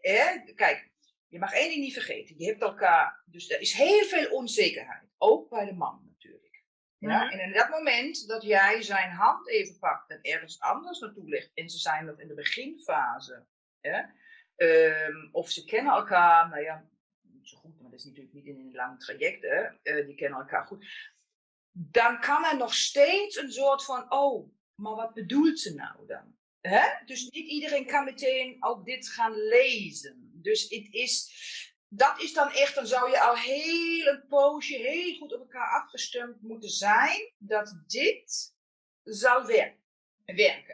hè, 0.00 0.52
kijk, 0.54 0.90
je 1.28 1.38
mag 1.38 1.52
één 1.52 1.68
ding 1.68 1.80
niet 1.80 1.92
vergeten. 1.92 2.34
Je 2.38 2.46
hebt 2.46 2.62
elkaar, 2.62 3.22
dus 3.26 3.50
er 3.50 3.60
is 3.60 3.72
heel 3.72 4.04
veel 4.04 4.30
onzekerheid, 4.30 5.08
ook 5.16 5.48
bij 5.48 5.64
de 5.64 5.72
man 5.74 6.02
natuurlijk. 6.04 6.64
Ja, 6.98 7.24
Mhm. 7.24 7.32
en 7.32 7.40
in 7.46 7.52
dat 7.52 7.68
moment 7.68 8.28
dat 8.28 8.42
jij 8.42 8.82
zijn 8.82 9.10
hand 9.10 9.48
even 9.48 9.78
pakt 9.78 10.10
en 10.10 10.22
ergens 10.22 10.60
anders 10.60 10.98
naartoe 11.00 11.28
legt, 11.28 11.50
en 11.54 11.70
ze 11.70 11.78
zijn 11.78 12.04
nog 12.04 12.20
in 12.20 12.28
de 12.28 12.34
beginfase, 12.34 13.46
ehm, 14.56 15.28
of 15.32 15.50
ze 15.50 15.64
kennen 15.64 15.92
elkaar, 15.92 16.48
nou 16.48 16.62
ja, 16.62 16.88
niet 17.20 17.48
zo 17.48 17.56
goed, 17.58 17.80
maar 17.80 17.90
dat 17.90 17.98
is 17.98 18.04
natuurlijk 18.04 18.34
niet 18.34 18.46
in 18.46 18.58
een 18.58 18.72
lang 18.74 19.00
traject, 19.00 19.42
hè, 19.42 19.62
eh, 19.82 20.06
die 20.06 20.14
kennen 20.14 20.38
elkaar 20.38 20.66
goed, 20.66 20.86
dan 21.72 22.20
kan 22.20 22.44
er 22.44 22.56
nog 22.56 22.74
steeds 22.74 23.36
een 23.36 23.52
soort 23.52 23.84
van, 23.84 24.12
oh, 24.12 24.50
maar 24.74 24.94
wat 24.94 25.14
bedoelt 25.14 25.58
ze 25.58 25.74
nou 25.74 26.06
dan? 26.06 26.37
Hè? 26.60 27.04
Dus 27.04 27.28
niet 27.28 27.48
iedereen 27.48 27.86
kan 27.86 28.04
meteen 28.04 28.56
ook 28.60 28.84
dit 28.84 29.08
gaan 29.08 29.32
lezen. 29.32 30.30
Dus 30.34 30.62
het 30.62 30.88
is, 30.90 31.32
dat 31.88 32.20
is 32.22 32.32
dan 32.32 32.50
echt, 32.50 32.74
dan 32.74 32.86
zou 32.86 33.10
je 33.10 33.20
al 33.20 33.36
heel 33.36 34.06
een 34.06 34.26
poosje 34.28 34.76
heel 34.76 35.16
goed 35.16 35.34
op 35.34 35.40
elkaar 35.40 35.82
afgestemd 35.82 36.42
moeten 36.42 36.70
zijn, 36.70 37.32
dat 37.38 37.82
dit 37.86 38.54
zal 39.02 39.46
werken. 39.46 39.86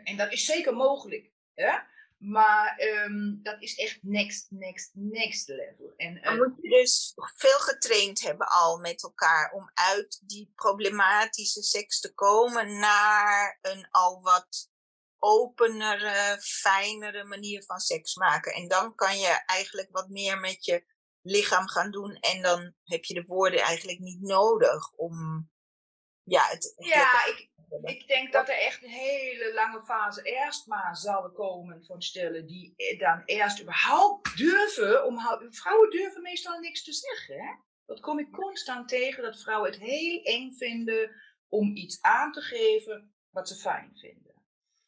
En 0.04 0.16
dat 0.16 0.32
is 0.32 0.44
zeker 0.44 0.74
mogelijk. 0.74 1.30
Hè? 1.54 1.78
Maar 2.18 2.76
ehm, 2.76 3.42
dat 3.42 3.62
is 3.62 3.74
echt 3.74 3.98
next, 4.02 4.50
next, 4.50 4.90
next 4.94 5.48
level. 5.48 5.92
En, 5.96 6.22
eh, 6.22 6.36
moet 6.36 6.58
je 6.60 6.68
dus 6.68 7.12
veel 7.34 7.58
getraind 7.58 8.20
hebben 8.20 8.46
al 8.46 8.78
met 8.78 9.02
elkaar 9.02 9.52
om 9.52 9.70
uit 9.74 10.22
die 10.26 10.52
problematische 10.54 11.62
seks 11.62 12.00
te 12.00 12.14
komen 12.14 12.78
naar 12.78 13.58
een 13.62 13.88
al 13.90 14.22
wat 14.22 14.72
openere, 15.24 16.38
fijnere 16.40 17.24
manier 17.24 17.64
van 17.64 17.78
seks 17.78 18.14
maken. 18.14 18.52
En 18.52 18.68
dan 18.68 18.94
kan 18.94 19.18
je 19.18 19.42
eigenlijk 19.46 19.88
wat 19.90 20.08
meer 20.08 20.38
met 20.38 20.64
je 20.64 20.84
lichaam 21.22 21.68
gaan 21.68 21.90
doen 21.90 22.14
en 22.14 22.42
dan 22.42 22.74
heb 22.84 23.04
je 23.04 23.14
de 23.14 23.24
woorden 23.26 23.60
eigenlijk 23.60 23.98
niet 23.98 24.20
nodig 24.20 24.92
om 24.92 25.48
ja, 26.22 26.46
het, 26.48 26.74
ja, 26.76 27.26
ik. 27.26 27.52
Ik 27.82 28.06
denk 28.06 28.32
dat 28.32 28.48
er 28.48 28.58
echt 28.58 28.82
een 28.82 28.88
hele 28.88 29.54
lange 29.54 29.84
fase 29.84 30.22
eerst 30.22 30.66
maar 30.66 30.96
zal 30.96 31.32
komen 31.32 31.84
van 31.84 32.02
stellen 32.02 32.46
die 32.46 32.74
dan 32.98 33.22
eerst 33.24 33.60
überhaupt 33.60 34.36
durven, 34.36 35.04
om, 35.04 35.18
vrouwen 35.50 35.90
durven 35.90 36.22
meestal 36.22 36.58
niks 36.58 36.84
te 36.84 36.92
zeggen. 36.92 37.40
Hè? 37.40 37.54
Dat 37.86 38.00
kom 38.00 38.18
ik 38.18 38.30
constant 38.30 38.88
tegen, 38.88 39.22
dat 39.22 39.40
vrouwen 39.40 39.70
het 39.70 39.80
heel 39.80 40.22
eng 40.22 40.52
vinden 40.52 41.10
om 41.48 41.76
iets 41.76 42.02
aan 42.02 42.32
te 42.32 42.40
geven 42.40 43.14
wat 43.30 43.48
ze 43.48 43.54
fijn 43.54 43.90
vinden. 43.94 44.33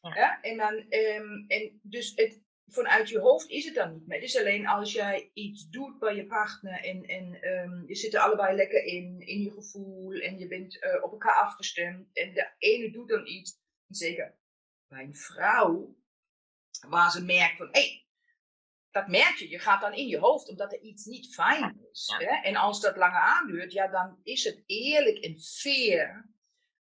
Ja. 0.01 0.41
En, 0.41 0.57
dan, 0.57 0.89
ehm, 0.89 1.43
en 1.47 1.79
dus 1.83 2.11
het, 2.15 2.41
vanuit 2.67 3.09
je 3.09 3.19
hoofd 3.19 3.49
is 3.49 3.65
het 3.65 3.75
dan 3.75 3.93
niet 3.93 4.07
meer. 4.07 4.19
Het 4.19 4.29
is 4.29 4.37
alleen 4.37 4.67
als 4.67 4.93
jij 4.93 5.29
iets 5.33 5.69
doet 5.69 5.99
bij 5.99 6.15
je 6.15 6.25
partner 6.25 6.83
en, 6.83 7.03
en 7.03 7.41
ehm, 7.41 7.87
je 7.87 7.95
zit 7.95 8.13
er 8.13 8.19
allebei 8.19 8.55
lekker 8.55 8.83
in, 8.83 9.19
in 9.19 9.41
je 9.41 9.51
gevoel 9.51 10.13
en 10.13 10.37
je 10.37 10.47
bent 10.47 10.79
eh, 10.79 11.03
op 11.03 11.11
elkaar 11.11 11.35
afgestemd 11.35 12.07
en 12.13 12.33
de 12.33 12.51
ene 12.57 12.91
doet 12.91 13.09
dan 13.09 13.27
iets, 13.27 13.59
zeker 13.87 14.35
bij 14.87 15.03
een 15.03 15.15
vrouw, 15.15 15.95
waar 16.87 17.11
ze 17.11 17.23
merkt 17.23 17.57
van, 17.57 17.67
hé, 17.71 17.81
hey, 17.81 18.05
dat 18.91 19.07
merk 19.07 19.35
je, 19.35 19.49
je 19.49 19.59
gaat 19.59 19.81
dan 19.81 19.93
in 19.93 20.07
je 20.07 20.17
hoofd 20.17 20.49
omdat 20.49 20.73
er 20.73 20.81
iets 20.81 21.05
niet 21.05 21.33
fijn 21.33 21.87
is. 21.91 22.15
Ja. 22.17 22.27
Hè? 22.27 22.47
En 22.47 22.55
als 22.55 22.81
dat 22.81 22.97
langer 22.97 23.19
aanduurt, 23.19 23.71
ja, 23.71 23.87
dan 23.87 24.19
is 24.23 24.43
het 24.43 24.63
eerlijk 24.65 25.17
en 25.17 25.39
fair 25.39 26.29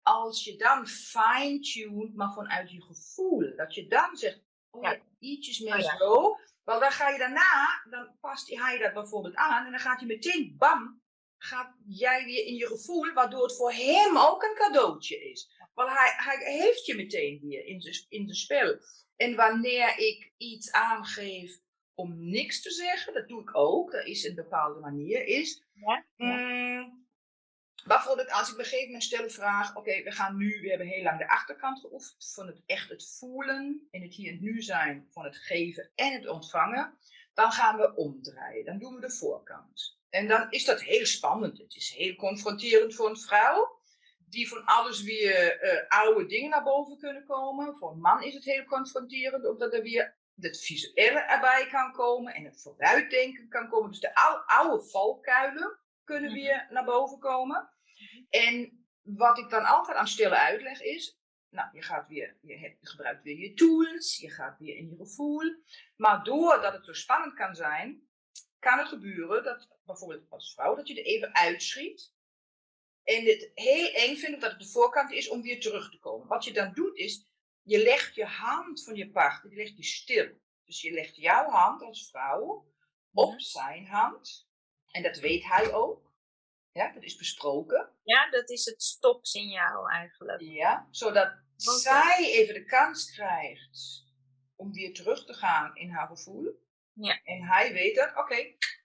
als 0.02 0.44
je 0.44 0.56
dan 0.56 0.88
fine-tuned, 0.88 2.16
maar 2.16 2.34
vanuit 2.34 2.72
je 2.72 2.82
gevoel, 2.82 3.56
dat 3.56 3.76
je 3.76 3.88
dan 3.88 4.18
zegt, 4.18 4.44
oh 4.70 4.84
ja, 4.84 5.00
ietsjes 5.20 5.60
meer 5.60 5.74
Oh 5.74 5.80
ja. 5.80 5.98
zo. 5.98 6.38
Want 6.64 6.82
dan 6.82 6.92
ga 6.92 7.10
je 7.10 7.18
daarna, 7.18 7.84
dan 7.90 8.18
past 8.20 8.50
hij 8.50 8.78
dat 8.78 8.94
bijvoorbeeld 8.94 9.36
aan 9.36 9.66
en 9.66 9.72
dan 9.72 9.80
gaat 9.80 10.00
hij 10.00 10.08
meteen, 10.08 10.56
bam, 10.58 11.02
gaat 11.38 11.76
jij 11.88 12.26
weer 12.26 12.46
in 12.46 12.56
je 12.56 12.68
gevoel, 12.68 13.14
waardoor 13.14 13.44
het 13.44 13.56
voor 13.56 13.72
hem 13.72 14.18
ook 14.18 14.44
een 14.44 14.56
cadeautje 14.56 15.30
is. 15.30 15.50
Want 15.74 15.90
hij, 15.90 16.14
hij 16.18 16.54
heeft 16.54 16.86
je 16.86 16.96
meteen 16.96 17.40
weer 17.42 17.66
in 17.66 17.82
zijn 17.82 18.06
in 18.10 18.24
zijn 18.24 18.36
spel. 18.36 18.80
En 19.16 19.36
wanneer 19.36 19.98
ik 19.98 20.34
iets 20.38 20.72
aangeef 20.72 21.60
om 21.94 22.30
niks 22.30 22.62
te 22.62 22.72
zeggen, 22.72 23.14
dat 23.14 23.28
doe 23.28 23.42
ik 23.42 23.56
ook, 23.56 23.92
dat 23.92 24.06
is 24.06 24.24
een 24.24 24.36
bepaalde 24.36 24.80
manier, 24.80 25.26
is, 25.26 25.64
ja. 25.74 26.06
mm, 26.16 27.01
bijvoorbeeld 27.86 28.32
als 28.32 28.48
ik 28.48 28.54
op 28.54 28.60
een 28.60 28.66
gegeven 28.66 28.86
moment 28.86 29.04
stel 29.04 29.30
vraag, 29.30 29.76
oké, 29.76 30.04
we 30.04 30.12
gaan 30.12 30.38
nu, 30.38 30.62
we 30.62 30.70
hebben 30.70 30.88
heel 30.88 31.04
lang 31.04 31.18
de 31.18 31.30
achterkant 31.30 31.80
geoefend 31.80 32.34
van 32.34 32.48
het 32.48 32.62
echt 32.66 32.90
het 32.90 33.18
voelen, 33.20 33.88
in 33.92 34.02
het 34.02 34.14
hier 34.14 34.32
en 34.32 34.42
nu 34.42 34.62
zijn 34.62 35.08
van 35.10 35.24
het 35.24 35.38
geven 35.38 35.92
en 35.96 36.14
het 36.14 36.28
ontvangen, 36.28 36.98
dan 37.34 37.52
gaan 37.52 37.78
we 37.78 37.96
omdraaien, 37.96 38.66
dan 38.66 38.80
doen 38.80 38.96
we 38.96 39.02
de 39.02 39.12
voorkant. 39.12 40.00
En 40.10 40.28
dan 40.28 40.48
is 40.50 40.66
dat 40.66 40.82
heel 40.82 41.06
spannend, 41.06 41.58
het 41.58 41.76
is 41.76 41.90
heel 41.90 42.16
confronterend 42.16 42.96
voor 42.96 43.10
een 43.10 43.20
vrouw, 43.20 43.80
die 44.32 44.50
van 44.50 44.66
alles 44.66 45.02
weer 45.02 45.64
uh, 45.64 45.88
oude 45.88 46.26
dingen 46.26 46.50
naar 46.50 46.64
boven 46.64 46.98
kunnen 46.98 47.26
komen. 47.26 47.78
Voor 47.78 47.92
een 47.92 48.00
man 48.00 48.24
is 48.24 48.34
het 48.34 48.44
heel 48.44 48.64
confronterend, 48.64 49.48
omdat 49.48 49.74
er 49.74 49.82
weer 49.82 50.16
het 50.40 50.60
visuele 50.60 51.20
erbij 51.20 51.68
kan 51.72 51.92
komen 51.92 52.34
en 52.34 52.46
het 52.46 52.62
vooruitdenken 52.62 53.50
kan 53.50 53.70
komen. 53.70 53.90
Dus 53.90 54.00
de 54.00 54.16
oude, 54.16 54.44
oude 54.46 54.84
valkuilen 54.84 55.80
kunnen 56.12 56.32
mhm. 56.32 56.40
weer 56.40 56.68
naar 56.70 56.86
boven 56.86 57.20
komen. 57.20 57.70
Mhm. 57.96 58.24
En 58.30 58.86
wat 59.02 59.38
ik 59.38 59.50
dan 59.50 59.66
altijd 59.66 59.98
aan 59.98 60.08
stille 60.08 60.38
uitleg 60.38 60.82
is, 60.82 61.20
nou, 61.50 61.70
je, 61.74 61.82
gaat 61.82 62.08
weer, 62.08 62.38
je, 62.42 62.58
hebt, 62.58 62.78
je 62.82 62.88
gebruikt 62.88 63.24
weer 63.24 63.38
je 63.38 63.54
tools, 63.54 64.18
je 64.18 64.30
gaat 64.30 64.60
weer 64.60 64.76
in 64.76 64.90
je 64.90 64.96
gevoel. 64.96 65.56
Maar 65.96 66.24
doordat 66.24 66.74
het 66.74 66.86
zo 66.86 66.94
spannend 66.94 67.34
kan 67.34 67.56
zijn, 67.56 68.08
kan 68.60 68.78
het 68.78 68.88
gebeuren 68.88 69.44
dat 69.44 69.68
bijvoorbeeld 69.86 70.30
als 70.30 70.54
vrouw, 70.54 70.76
dat 70.76 70.88
je 70.88 71.00
er 71.00 71.06
even 71.06 71.36
uitschiet. 71.36 72.14
En 73.04 73.26
het 73.26 73.52
heel 73.54 73.92
eng 73.92 74.16
vindt, 74.16 74.36
omdat 74.36 74.52
het 74.52 74.60
de 74.60 74.70
voorkant 74.70 75.12
is, 75.12 75.30
om 75.30 75.42
weer 75.42 75.60
terug 75.62 75.92
te 75.92 76.00
komen. 76.00 76.28
Wat 76.28 76.44
je 76.44 76.54
dan 76.54 76.74
doet 76.74 76.98
is, 76.98 77.26
je 77.62 77.84
legt 77.84 78.16
je 78.16 78.26
hand 78.26 78.84
van 78.84 78.96
je 78.96 79.12
partner, 79.12 79.50
die 79.50 79.60
legt 79.60 79.78
je 79.78 79.84
stil. 79.84 80.40
Dus 80.66 80.82
je 80.82 80.92
legt 80.92 81.16
jouw 81.16 81.50
hand 81.50 81.82
als 81.82 82.10
vrouw 82.10 82.66
op 83.14 83.40
zijn 83.40 83.88
hand. 83.88 84.51
En 84.92 85.04
dat 85.04 85.18
weet 85.18 85.44
hij 85.44 85.74
ook. 85.74 86.12
Ja, 86.72 86.92
dat 86.92 87.04
is 87.04 87.16
besproken. 87.16 87.90
Ja, 88.04 88.30
dat 88.30 88.50
is 88.50 88.66
het 88.66 88.84
stopsignaal 88.84 89.90
eigenlijk. 89.90 90.42
Ja, 90.42 90.88
zodat 90.92 91.34
zij 91.56 92.32
even 92.32 92.54
de 92.54 92.66
kans 92.66 93.12
krijgt 93.12 94.06
om 94.56 94.74
weer 94.74 94.94
terug 94.94 95.26
te 95.26 95.34
gaan 95.34 95.76
in 95.76 95.90
haar 95.90 96.08
gevoel. 96.08 96.60
Ja. 96.94 97.22
En 97.24 97.44
hij 97.44 97.74
weet 97.74 97.96
dat, 97.96 98.18
oké, 98.18 98.36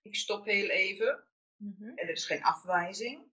ik 0.02 0.14
stop 0.14 0.44
heel 0.44 0.68
even. 0.68 1.24
Mhm. 1.56 1.88
En 1.88 2.06
dat 2.06 2.16
is 2.16 2.26
geen 2.26 2.42
afwijzing. 2.42 3.30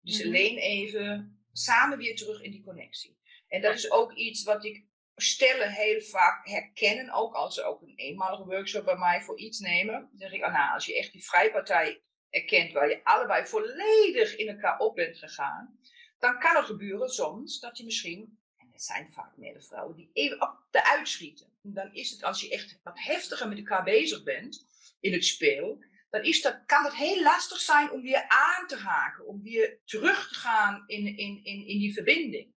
Dus 0.00 0.18
mhm. 0.18 0.26
alleen 0.26 0.58
even 0.58 1.40
samen 1.52 1.98
weer 1.98 2.16
terug 2.16 2.42
in 2.42 2.50
die 2.50 2.64
connectie. 2.64 3.18
En 3.48 3.60
dat 3.62 3.74
is 3.74 3.90
ook 3.90 4.12
iets 4.12 4.42
wat 4.42 4.64
ik 4.64 4.86
stellen 5.16 5.70
heel 5.70 6.00
vaak 6.00 6.48
herkennen, 6.48 7.12
ook 7.12 7.34
als 7.34 7.54
ze 7.54 7.62
ook 7.62 7.82
een 7.82 7.96
eenmalige 7.96 8.44
workshop 8.44 8.84
bij 8.84 8.96
mij 8.96 9.22
voor 9.22 9.38
iets 9.38 9.58
nemen. 9.58 9.94
Dan 9.94 10.18
zeg 10.18 10.32
ik, 10.32 10.42
ah, 10.42 10.52
nou, 10.52 10.74
als 10.74 10.86
je 10.86 10.96
echt 10.96 11.12
die 11.12 11.24
vrijpartij 11.24 12.02
erkent, 12.30 12.72
waar 12.72 12.88
je 12.88 13.04
allebei 13.04 13.46
volledig 13.46 14.36
in 14.36 14.48
elkaar 14.48 14.78
op 14.78 14.94
bent 14.94 15.18
gegaan, 15.18 15.78
dan 16.18 16.38
kan 16.38 16.56
er 16.56 16.62
gebeuren 16.62 17.08
soms 17.08 17.60
dat 17.60 17.78
je 17.78 17.84
misschien, 17.84 18.38
en 18.56 18.68
het 18.72 18.82
zijn 18.82 19.12
vaak 19.12 19.36
meer 19.36 19.54
de 19.54 19.62
vrouwen, 19.62 19.96
die 19.96 20.10
even 20.12 20.42
op 20.42 20.66
de 20.70 20.84
uitschieten. 20.84 21.46
En 21.62 21.72
dan 21.72 21.94
is 21.94 22.10
het, 22.10 22.22
als 22.22 22.40
je 22.40 22.50
echt 22.50 22.80
wat 22.82 22.98
heftiger 23.00 23.48
met 23.48 23.58
elkaar 23.58 23.84
bezig 23.84 24.22
bent 24.22 24.66
in 25.00 25.12
het 25.12 25.24
speel, 25.24 25.84
dan 26.10 26.22
is 26.22 26.42
dat, 26.42 26.62
kan 26.66 26.84
het 26.84 26.94
heel 26.94 27.22
lastig 27.22 27.58
zijn 27.58 27.90
om 27.90 28.02
weer 28.02 28.24
aan 28.28 28.66
te 28.66 28.76
haken, 28.76 29.26
om 29.26 29.42
weer 29.42 29.80
terug 29.84 30.28
te 30.28 30.34
gaan 30.34 30.84
in, 30.86 31.06
in, 31.06 31.40
in, 31.44 31.66
in 31.66 31.78
die 31.78 31.92
verbinding. 31.92 32.54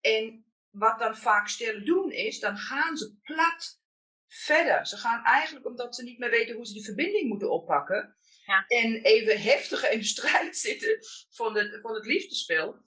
En 0.00 0.45
wat 0.78 0.98
dan 0.98 1.16
vaak 1.16 1.48
stellen 1.48 1.84
doen 1.84 2.10
is, 2.10 2.40
dan 2.40 2.56
gaan 2.56 2.96
ze 2.96 3.16
plat 3.22 3.80
verder. 4.26 4.86
Ze 4.86 4.96
gaan 4.96 5.24
eigenlijk 5.24 5.66
omdat 5.66 5.94
ze 5.94 6.02
niet 6.02 6.18
meer 6.18 6.30
weten 6.30 6.56
hoe 6.56 6.66
ze 6.66 6.72
die 6.72 6.84
verbinding 6.84 7.28
moeten 7.28 7.50
oppakken. 7.50 8.16
Ja. 8.44 8.64
En 8.66 9.02
even 9.02 9.42
heftiger 9.42 9.90
in 9.90 9.98
de 9.98 10.04
strijd 10.04 10.56
zitten 10.56 10.98
van 11.28 11.56
het, 11.56 11.80
van 11.80 11.94
het 11.94 12.06
liefdespel. 12.06 12.84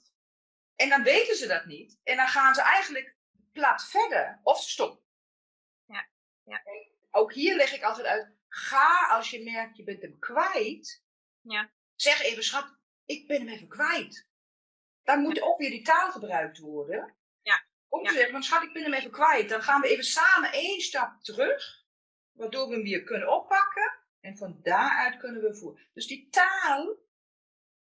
En 0.76 0.90
dan 0.90 1.04
weten 1.04 1.36
ze 1.36 1.48
dat 1.48 1.66
niet. 1.66 2.00
En 2.04 2.16
dan 2.16 2.28
gaan 2.28 2.54
ze 2.54 2.62
eigenlijk 2.62 3.16
plat 3.52 3.90
verder. 3.90 4.40
Of 4.44 4.62
ze 4.62 4.70
stoppen. 4.70 5.04
Ja. 5.86 6.10
Ja. 6.44 6.62
Ook 7.12 7.34
hier 7.34 7.56
leg 7.56 7.74
ik 7.74 7.84
altijd 7.84 8.08
uit. 8.08 8.32
Ga 8.48 9.08
als 9.10 9.30
je 9.30 9.44
merkt 9.44 9.78
je 9.78 9.84
bent 9.84 10.02
hem 10.02 10.20
kwijt. 10.20 11.04
Ja. 11.42 11.72
Zeg 11.96 12.22
even 12.22 12.44
schat, 12.44 12.78
ik 13.06 13.28
ben 13.28 13.40
hem 13.40 13.48
even 13.48 13.68
kwijt. 13.68 14.28
Dan 15.04 15.20
moet 15.20 15.42
ook 15.42 15.58
weer 15.58 15.70
die 15.70 15.84
taal 15.84 16.12
gebruikt 16.12 16.58
worden. 16.58 17.19
Ja. 17.90 17.98
Om 17.98 18.04
te 18.04 18.14
zeggen, 18.14 18.32
want 18.32 18.46
schat, 18.46 18.64
ik 18.64 18.74
ben 18.74 18.84
hem 18.84 18.94
even 18.94 19.12
kwijt. 19.12 19.50
Dan 19.50 19.64
gaan 19.64 19.82
we 19.82 19.88
even 19.88 20.04
samen 20.04 20.52
één 20.52 20.82
stap 20.82 21.24
terug. 21.24 21.86
Waardoor 22.32 22.68
we 22.68 22.74
hem 22.74 22.84
weer 22.84 23.04
kunnen 23.04 23.34
oppakken. 23.34 23.98
En 24.20 24.38
van 24.38 24.60
daaruit 24.62 25.18
kunnen 25.18 25.42
we 25.42 25.56
voeren. 25.56 25.88
Dus 25.94 26.08
die 26.08 26.30
taal 26.30 26.98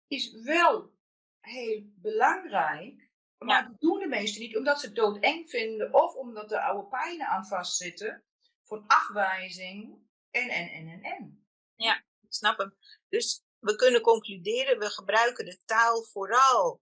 is 0.07 0.41
wel 0.43 0.93
heel 1.39 1.83
belangrijk. 1.95 3.07
Maar 3.37 3.67
dat 3.67 3.79
doen 3.79 3.99
de 3.99 4.07
meesten 4.07 4.41
niet 4.41 4.57
omdat 4.57 4.79
ze 4.79 4.85
het 4.85 4.95
doodeng 4.95 5.49
vinden. 5.49 5.93
Of 5.93 6.15
omdat 6.15 6.51
er 6.51 6.59
oude 6.59 6.87
pijnen 6.87 7.27
aan 7.27 7.45
vastzitten. 7.45 8.23
Voor 8.63 8.83
afwijzing. 8.87 10.07
En, 10.31 10.49
en, 10.49 10.69
en, 10.69 10.87
en, 10.87 11.01
en. 11.01 11.47
Ja, 11.75 11.95
ik 11.97 12.33
snap 12.33 12.57
hem. 12.57 12.77
Dus 13.09 13.43
we 13.59 13.75
kunnen 13.75 14.01
concluderen, 14.01 14.79
we 14.79 14.89
gebruiken 14.89 15.45
de 15.45 15.59
taal 15.65 16.03
vooral 16.03 16.81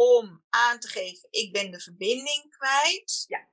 om 0.00 0.44
aan 0.48 0.78
te 0.78 0.88
geven, 0.88 1.28
ik 1.30 1.52
ben 1.52 1.70
de 1.70 1.80
verbinding 1.80 2.56
kwijt. 2.56 3.24
Ja. 3.26 3.48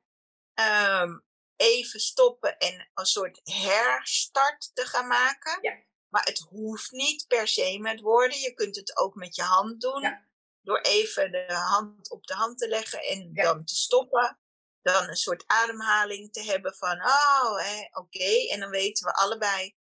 Um, 1.02 1.26
even 1.56 2.00
stoppen 2.00 2.58
en 2.58 2.90
een 2.94 3.06
soort 3.06 3.40
herstart 3.44 4.72
te 4.74 4.86
gaan 4.86 5.08
maken. 5.08 5.58
Ja. 5.62 5.84
Maar 6.10 6.24
het 6.24 6.40
hoeft 6.40 6.92
niet 6.92 7.28
per 7.28 7.48
se 7.48 7.80
met 7.80 8.02
woorden. 8.02 8.40
Je 8.40 8.54
kunt 8.54 8.76
het 8.76 8.98
ook 8.98 9.16
met 9.16 9.36
je 9.36 9.42
hand 9.42 9.82
doen. 9.82 10.02
Ja. 10.02 10.26
Door 10.62 10.80
even 10.80 11.32
de 11.32 11.54
hand 11.54 12.12
op 12.12 12.26
de 12.26 12.34
hand 12.34 12.58
te 12.58 12.68
leggen 12.68 13.00
en 13.00 13.34
dan 13.34 13.66
te 13.66 13.76
stoppen. 13.76 14.40
Dan 14.82 15.10
een 15.10 15.16
soort 15.16 15.44
ademhaling 15.48 16.34
te 16.34 16.44
hebben 16.44 16.76
van, 16.76 17.02
oh, 17.06 17.60
oké. 17.92 18.48
En 18.50 18.60
dan 18.60 18.70
weten 18.70 19.06
we 19.06 19.14
allebei, 19.14 19.76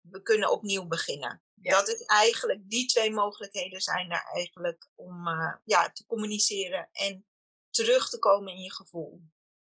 we 0.00 0.22
kunnen 0.22 0.50
opnieuw 0.50 0.86
beginnen. 0.86 1.43
Dat 1.70 1.88
is 1.88 2.02
eigenlijk, 2.02 2.60
die 2.70 2.86
twee 2.86 3.10
mogelijkheden 3.10 3.80
zijn 3.80 4.10
er 4.10 4.24
eigenlijk 4.32 4.88
om 4.94 5.28
uh, 5.28 5.54
ja, 5.64 5.90
te 5.90 6.06
communiceren 6.06 6.88
en 6.92 7.26
terug 7.70 8.08
te 8.08 8.18
komen 8.18 8.52
in 8.52 8.62
je 8.62 8.72
gevoel. 8.72 9.20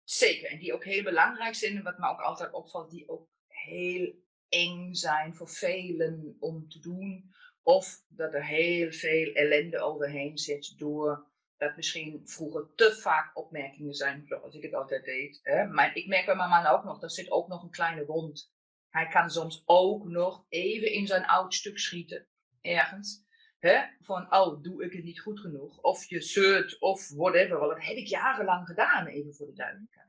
Zeker, 0.05 0.51
en 0.51 0.59
die 0.59 0.73
ook 0.73 0.85
heel 0.85 1.03
belangrijk 1.03 1.55
zijn, 1.55 1.83
wat 1.83 1.99
me 1.99 2.09
ook 2.09 2.21
altijd 2.21 2.53
opvalt, 2.53 2.91
die 2.91 3.09
ook 3.09 3.29
heel 3.47 4.15
eng 4.49 4.95
zijn 4.95 5.35
voor 5.35 5.49
velen 5.49 6.37
om 6.41 6.69
te 6.69 6.79
doen. 6.79 7.31
Of 7.63 8.03
dat 8.09 8.35
er 8.35 8.47
heel 8.47 8.93
veel 8.93 9.33
ellende 9.33 9.81
overheen 9.81 10.39
zit 10.39 10.79
door 10.79 11.27
dat 11.57 11.77
misschien 11.77 12.21
vroeger 12.25 12.75
te 12.75 12.97
vaak 13.01 13.37
opmerkingen 13.37 13.95
zijn, 13.95 14.27
zoals 14.27 14.55
ik 14.55 14.63
het 14.63 14.75
altijd 14.75 15.05
deed. 15.05 15.41
Hè? 15.43 15.67
Maar 15.67 15.97
ik 15.97 16.07
merk 16.07 16.27
bij 16.27 16.37
mijn 16.37 16.49
man 16.49 16.67
ook 16.67 16.85
nog, 16.85 17.03
er 17.03 17.11
zit 17.11 17.31
ook 17.31 17.49
nog 17.49 17.63
een 17.63 17.71
kleine 17.71 18.05
wond. 18.05 18.53
Hij 18.91 19.09
kan 19.09 19.31
soms 19.31 19.63
ook 19.67 20.05
nog 20.05 20.45
even 20.49 20.93
in 20.93 21.07
zijn 21.07 21.27
oud 21.27 21.55
stuk 21.55 21.79
schieten, 21.79 22.27
ergens. 22.61 23.27
Hè? 23.59 23.85
Van, 24.01 24.35
oh, 24.35 24.63
doe 24.63 24.85
ik 24.85 24.93
het 24.93 25.05
niet 25.05 25.21
goed 25.21 25.41
genoeg? 25.41 25.79
Of 25.79 26.05
je 26.05 26.21
zeurt, 26.21 26.81
of 26.81 27.09
whatever. 27.09 27.59
Want 27.59 27.73
dat 27.73 27.85
heb 27.85 27.97
ik 27.97 28.07
jarenlang 28.07 28.67
gedaan, 28.67 29.07
even 29.07 29.35
voor 29.35 29.47
de 29.47 29.53
duidelijkheid. 29.53 30.09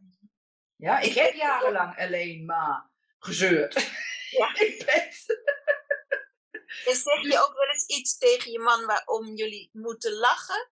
Ja, 0.76 1.00
ik 1.00 1.14
heb 1.14 1.34
jarenlang 1.34 1.98
alleen 1.98 2.46
maar 2.46 2.90
gezeurd. 3.20 3.76
Ja. 4.30 4.54
En 6.86 6.96
zeg 6.96 7.22
je 7.22 7.40
ook 7.48 7.54
wel 7.54 7.68
eens 7.68 7.86
iets 7.86 8.18
tegen 8.18 8.52
je 8.52 8.60
man 8.60 8.86
waarom 8.86 9.36
jullie 9.36 9.70
moeten 9.74 10.14
lachen? 10.14 10.72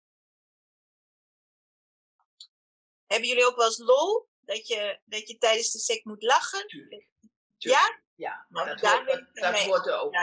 Hebben 3.06 3.28
jullie 3.28 3.46
ook 3.46 3.56
wel 3.56 3.66
eens 3.66 3.78
lol? 3.78 4.30
Dat 4.40 4.68
je, 4.68 5.00
dat 5.06 5.28
je 5.28 5.38
tijdens 5.38 5.72
de 5.72 5.80
seks 5.80 6.04
moet 6.04 6.24
lachen? 6.24 6.68
Tuurlijk. 6.68 7.11
Ja? 7.70 8.00
Ja, 8.16 8.46
maar 8.50 8.66
dat, 8.66 8.80
daar 8.80 9.06
wordt, 9.06 9.26
dat, 9.34 9.54
dat 9.54 9.66
wordt 9.66 9.90
ook. 9.90 10.16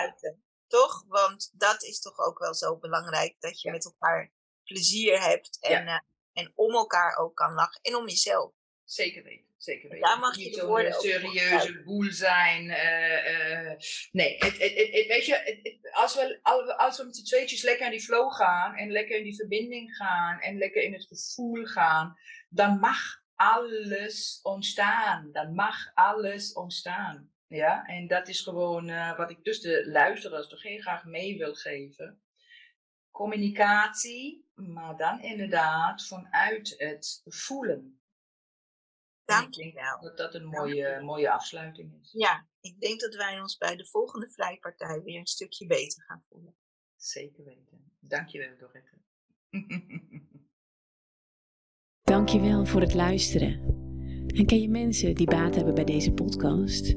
Toch? 0.67 1.05
Want 1.09 1.51
dat 1.53 1.83
is 1.83 2.01
toch 2.01 2.19
ook 2.19 2.39
wel 2.39 2.55
zo 2.55 2.77
belangrijk. 2.77 3.37
Dat 3.39 3.61
je 3.61 3.71
met 3.71 3.85
elkaar 3.85 4.33
plezier 4.65 5.21
hebt. 5.21 5.59
En, 5.61 5.85
ja. 5.85 5.95
uh, 5.95 6.01
en 6.33 6.53
om 6.55 6.75
elkaar 6.75 7.17
ook 7.17 7.37
kan 7.37 7.53
lachen. 7.53 7.81
En 7.83 7.95
om 7.95 8.09
jezelf. 8.09 8.53
Zeker 8.85 9.23
weten. 9.23 9.47
Zeker 9.57 9.89
weten. 9.89 10.09
Daar 10.09 10.19
mag 10.19 10.37
je 10.37 10.45
niet 10.45 10.57
zo'n 10.57 10.93
serieuze 10.93 11.83
boel 11.83 12.13
zijn. 12.13 12.65
Uh, 12.65 13.71
uh, 13.71 13.73
nee, 14.13 14.37
het, 14.39 14.59
het, 14.59 14.75
het, 14.75 15.07
weet 15.07 15.27
je, 15.27 15.79
als, 15.93 16.15
we, 16.15 16.41
als 16.77 16.99
we 16.99 17.05
met 17.05 17.17
z'n 17.17 17.25
tweetjes 17.25 17.63
lekker 17.63 17.87
in 17.87 17.93
die 17.93 18.03
flow 18.05 18.33
gaan. 18.33 18.75
En 18.75 18.91
lekker 18.91 19.17
in 19.17 19.25
die 19.25 19.37
verbinding 19.37 19.97
gaan. 19.97 20.41
En 20.41 20.59
lekker 20.59 20.83
in 20.83 20.93
het 20.93 21.07
gevoel 21.07 21.65
gaan. 21.65 22.19
Dan 22.49 22.79
mag 22.79 22.99
alles 23.39 24.41
ontstaan. 24.43 25.33
Dan 25.33 25.55
mag 25.55 25.95
alles 25.95 26.53
ontstaan. 26.53 27.33
Ja, 27.47 27.85
en 27.85 28.07
dat 28.07 28.29
is 28.29 28.41
gewoon 28.41 28.89
uh, 28.89 29.17
wat 29.17 29.31
ik 29.31 29.45
dus 29.45 29.61
de 29.61 29.91
luisteraars 29.91 30.49
toch 30.49 30.63
heel 30.63 30.81
graag 30.81 31.05
mee 31.05 31.39
wil 31.39 31.55
geven. 31.55 32.23
Communicatie, 33.11 34.51
maar 34.55 34.97
dan 34.97 35.23
inderdaad 35.23 36.07
vanuit 36.07 36.75
het 36.79 37.23
voelen. 37.25 38.01
Dank 39.25 39.55
je 39.55 39.73
wel. 39.73 40.01
Dat 40.01 40.17
dat 40.17 40.35
een 40.35 40.47
mooie, 40.47 41.01
mooie 41.01 41.31
afsluiting 41.31 42.01
is. 42.01 42.13
Ja, 42.13 42.47
ik 42.61 42.81
denk 42.81 43.01
dat 43.01 43.15
wij 43.15 43.41
ons 43.41 43.57
bij 43.57 43.77
de 43.77 43.87
volgende 43.87 44.31
vrijpartij 44.31 45.03
weer 45.03 45.19
een 45.19 45.27
stukje 45.27 45.67
beter 45.67 46.03
gaan 46.03 46.25
voelen. 46.29 46.57
Zeker 46.97 47.45
weten. 47.45 47.93
Dankjewel, 48.01 48.57
Dorette. 48.57 48.99
Dankjewel 52.09 52.67
voor 52.67 52.81
het 52.81 52.95
luisteren. 52.95 53.61
En 54.27 54.47
ken 54.47 54.61
je 54.61 54.69
mensen 54.69 55.15
die 55.15 55.27
baat 55.27 55.55
hebben 55.55 55.75
bij 55.75 55.85
deze 55.85 56.13
podcast? 56.13 56.97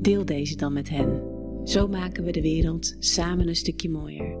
Deel 0.00 0.24
deze 0.24 0.56
dan 0.56 0.72
met 0.72 0.88
hen. 0.88 1.22
Zo 1.64 1.88
maken 1.88 2.24
we 2.24 2.30
de 2.30 2.40
wereld 2.40 2.96
samen 2.98 3.48
een 3.48 3.56
stukje 3.56 3.90
mooier. 3.90 4.38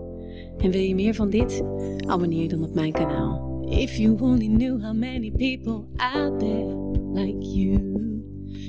En 0.58 0.70
wil 0.70 0.80
je 0.80 0.94
meer 0.94 1.14
van 1.14 1.30
dit? 1.30 1.62
Abonneer 2.06 2.48
dan 2.48 2.64
op 2.64 2.74
mijn 2.74 2.92
kanaal. 2.92 3.66
If 3.70 3.96
you 3.96 4.20
only 4.20 4.46
knew 4.46 4.82
how 4.82 4.94
many 4.94 5.30
people 5.30 5.84
out 5.96 6.38
there 6.38 6.76
like 7.12 7.38
you. 7.40 7.98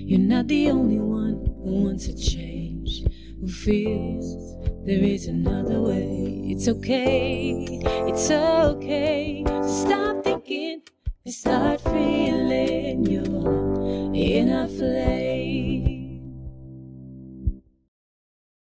You're 0.05 0.23
not 0.23 0.47
the 0.47 0.69
only 0.73 0.99
one 0.99 1.37
who 1.63 1.83
wants 1.83 2.07
a 2.07 2.13
change. 2.15 3.03
Who 3.39 3.47
feels 3.47 4.55
there 4.85 5.13
is 5.13 5.27
another 5.27 5.81
way. 5.81 6.43
It's 6.47 6.67
okay, 6.67 7.65
it's 8.05 8.29
okay 8.29 9.43
to 9.43 9.67
stop 9.67 10.23
thinking 10.23 10.81
and 11.25 11.33
start 11.33 11.81
feeling 11.81 13.05
your 13.05 14.13
inner 14.13 14.67
flame. 14.67 16.19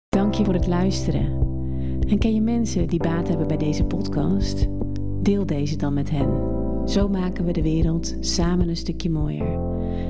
Dank 0.09 0.35
je 0.35 0.45
voor 0.45 0.55
het 0.55 0.67
luisteren. 0.67 1.49
En 2.09 2.19
ken 2.19 2.35
je 2.35 2.41
mensen 2.41 2.89
die 2.89 2.99
baat 2.99 3.29
hebben 3.29 3.47
bij 3.47 3.57
deze 3.57 3.85
podcast? 3.85 4.67
Deel 5.23 5.47
deze 5.47 5.77
dan 5.77 5.95
met 5.95 6.11
hen. 6.11 6.49
Zo 6.89 7.09
maken 7.09 7.45
we 7.45 7.53
de 7.53 7.63
wereld 7.63 8.17
samen 8.21 8.69
een 8.69 8.77
stukje 8.77 9.11
mooier. 9.11 9.59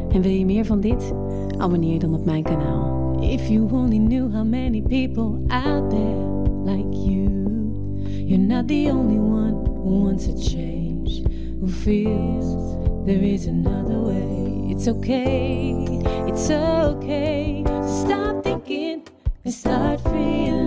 En 0.09 0.23
wil 0.23 0.33
je 0.33 0.45
meer 0.45 0.65
van 0.65 0.81
dit? 0.81 1.13
Abonneer 1.59 1.99
dan 1.99 2.15
op 2.15 2.25
mijn 2.25 2.43
kanaal. 2.43 3.19
If 3.23 3.49
you 3.49 3.73
only 3.73 3.99
knew 3.99 4.33
how 4.33 4.45
many 4.45 4.83
people 4.83 5.39
out 5.49 5.91
there 5.91 6.29
like 6.65 6.97
you. 7.11 7.29
You're 8.25 8.47
not 8.47 8.69
the 8.69 8.89
only 8.93 9.19
one 9.19 9.53
who 9.65 10.03
wants 10.03 10.29
a 10.29 10.37
change. 10.37 10.89
Who 11.61 11.68
feels 11.68 13.05
there 13.05 13.23
is 13.23 13.44
another 13.44 14.01
way. 14.01 14.73
It's 14.73 14.88
okay, 14.88 15.75
it's 16.27 16.51
okay 16.51 17.62
to 17.66 17.88
stop 17.88 18.42
thinking 18.42 19.07
and 19.44 19.53
start 19.53 20.01
feeling. 20.01 20.60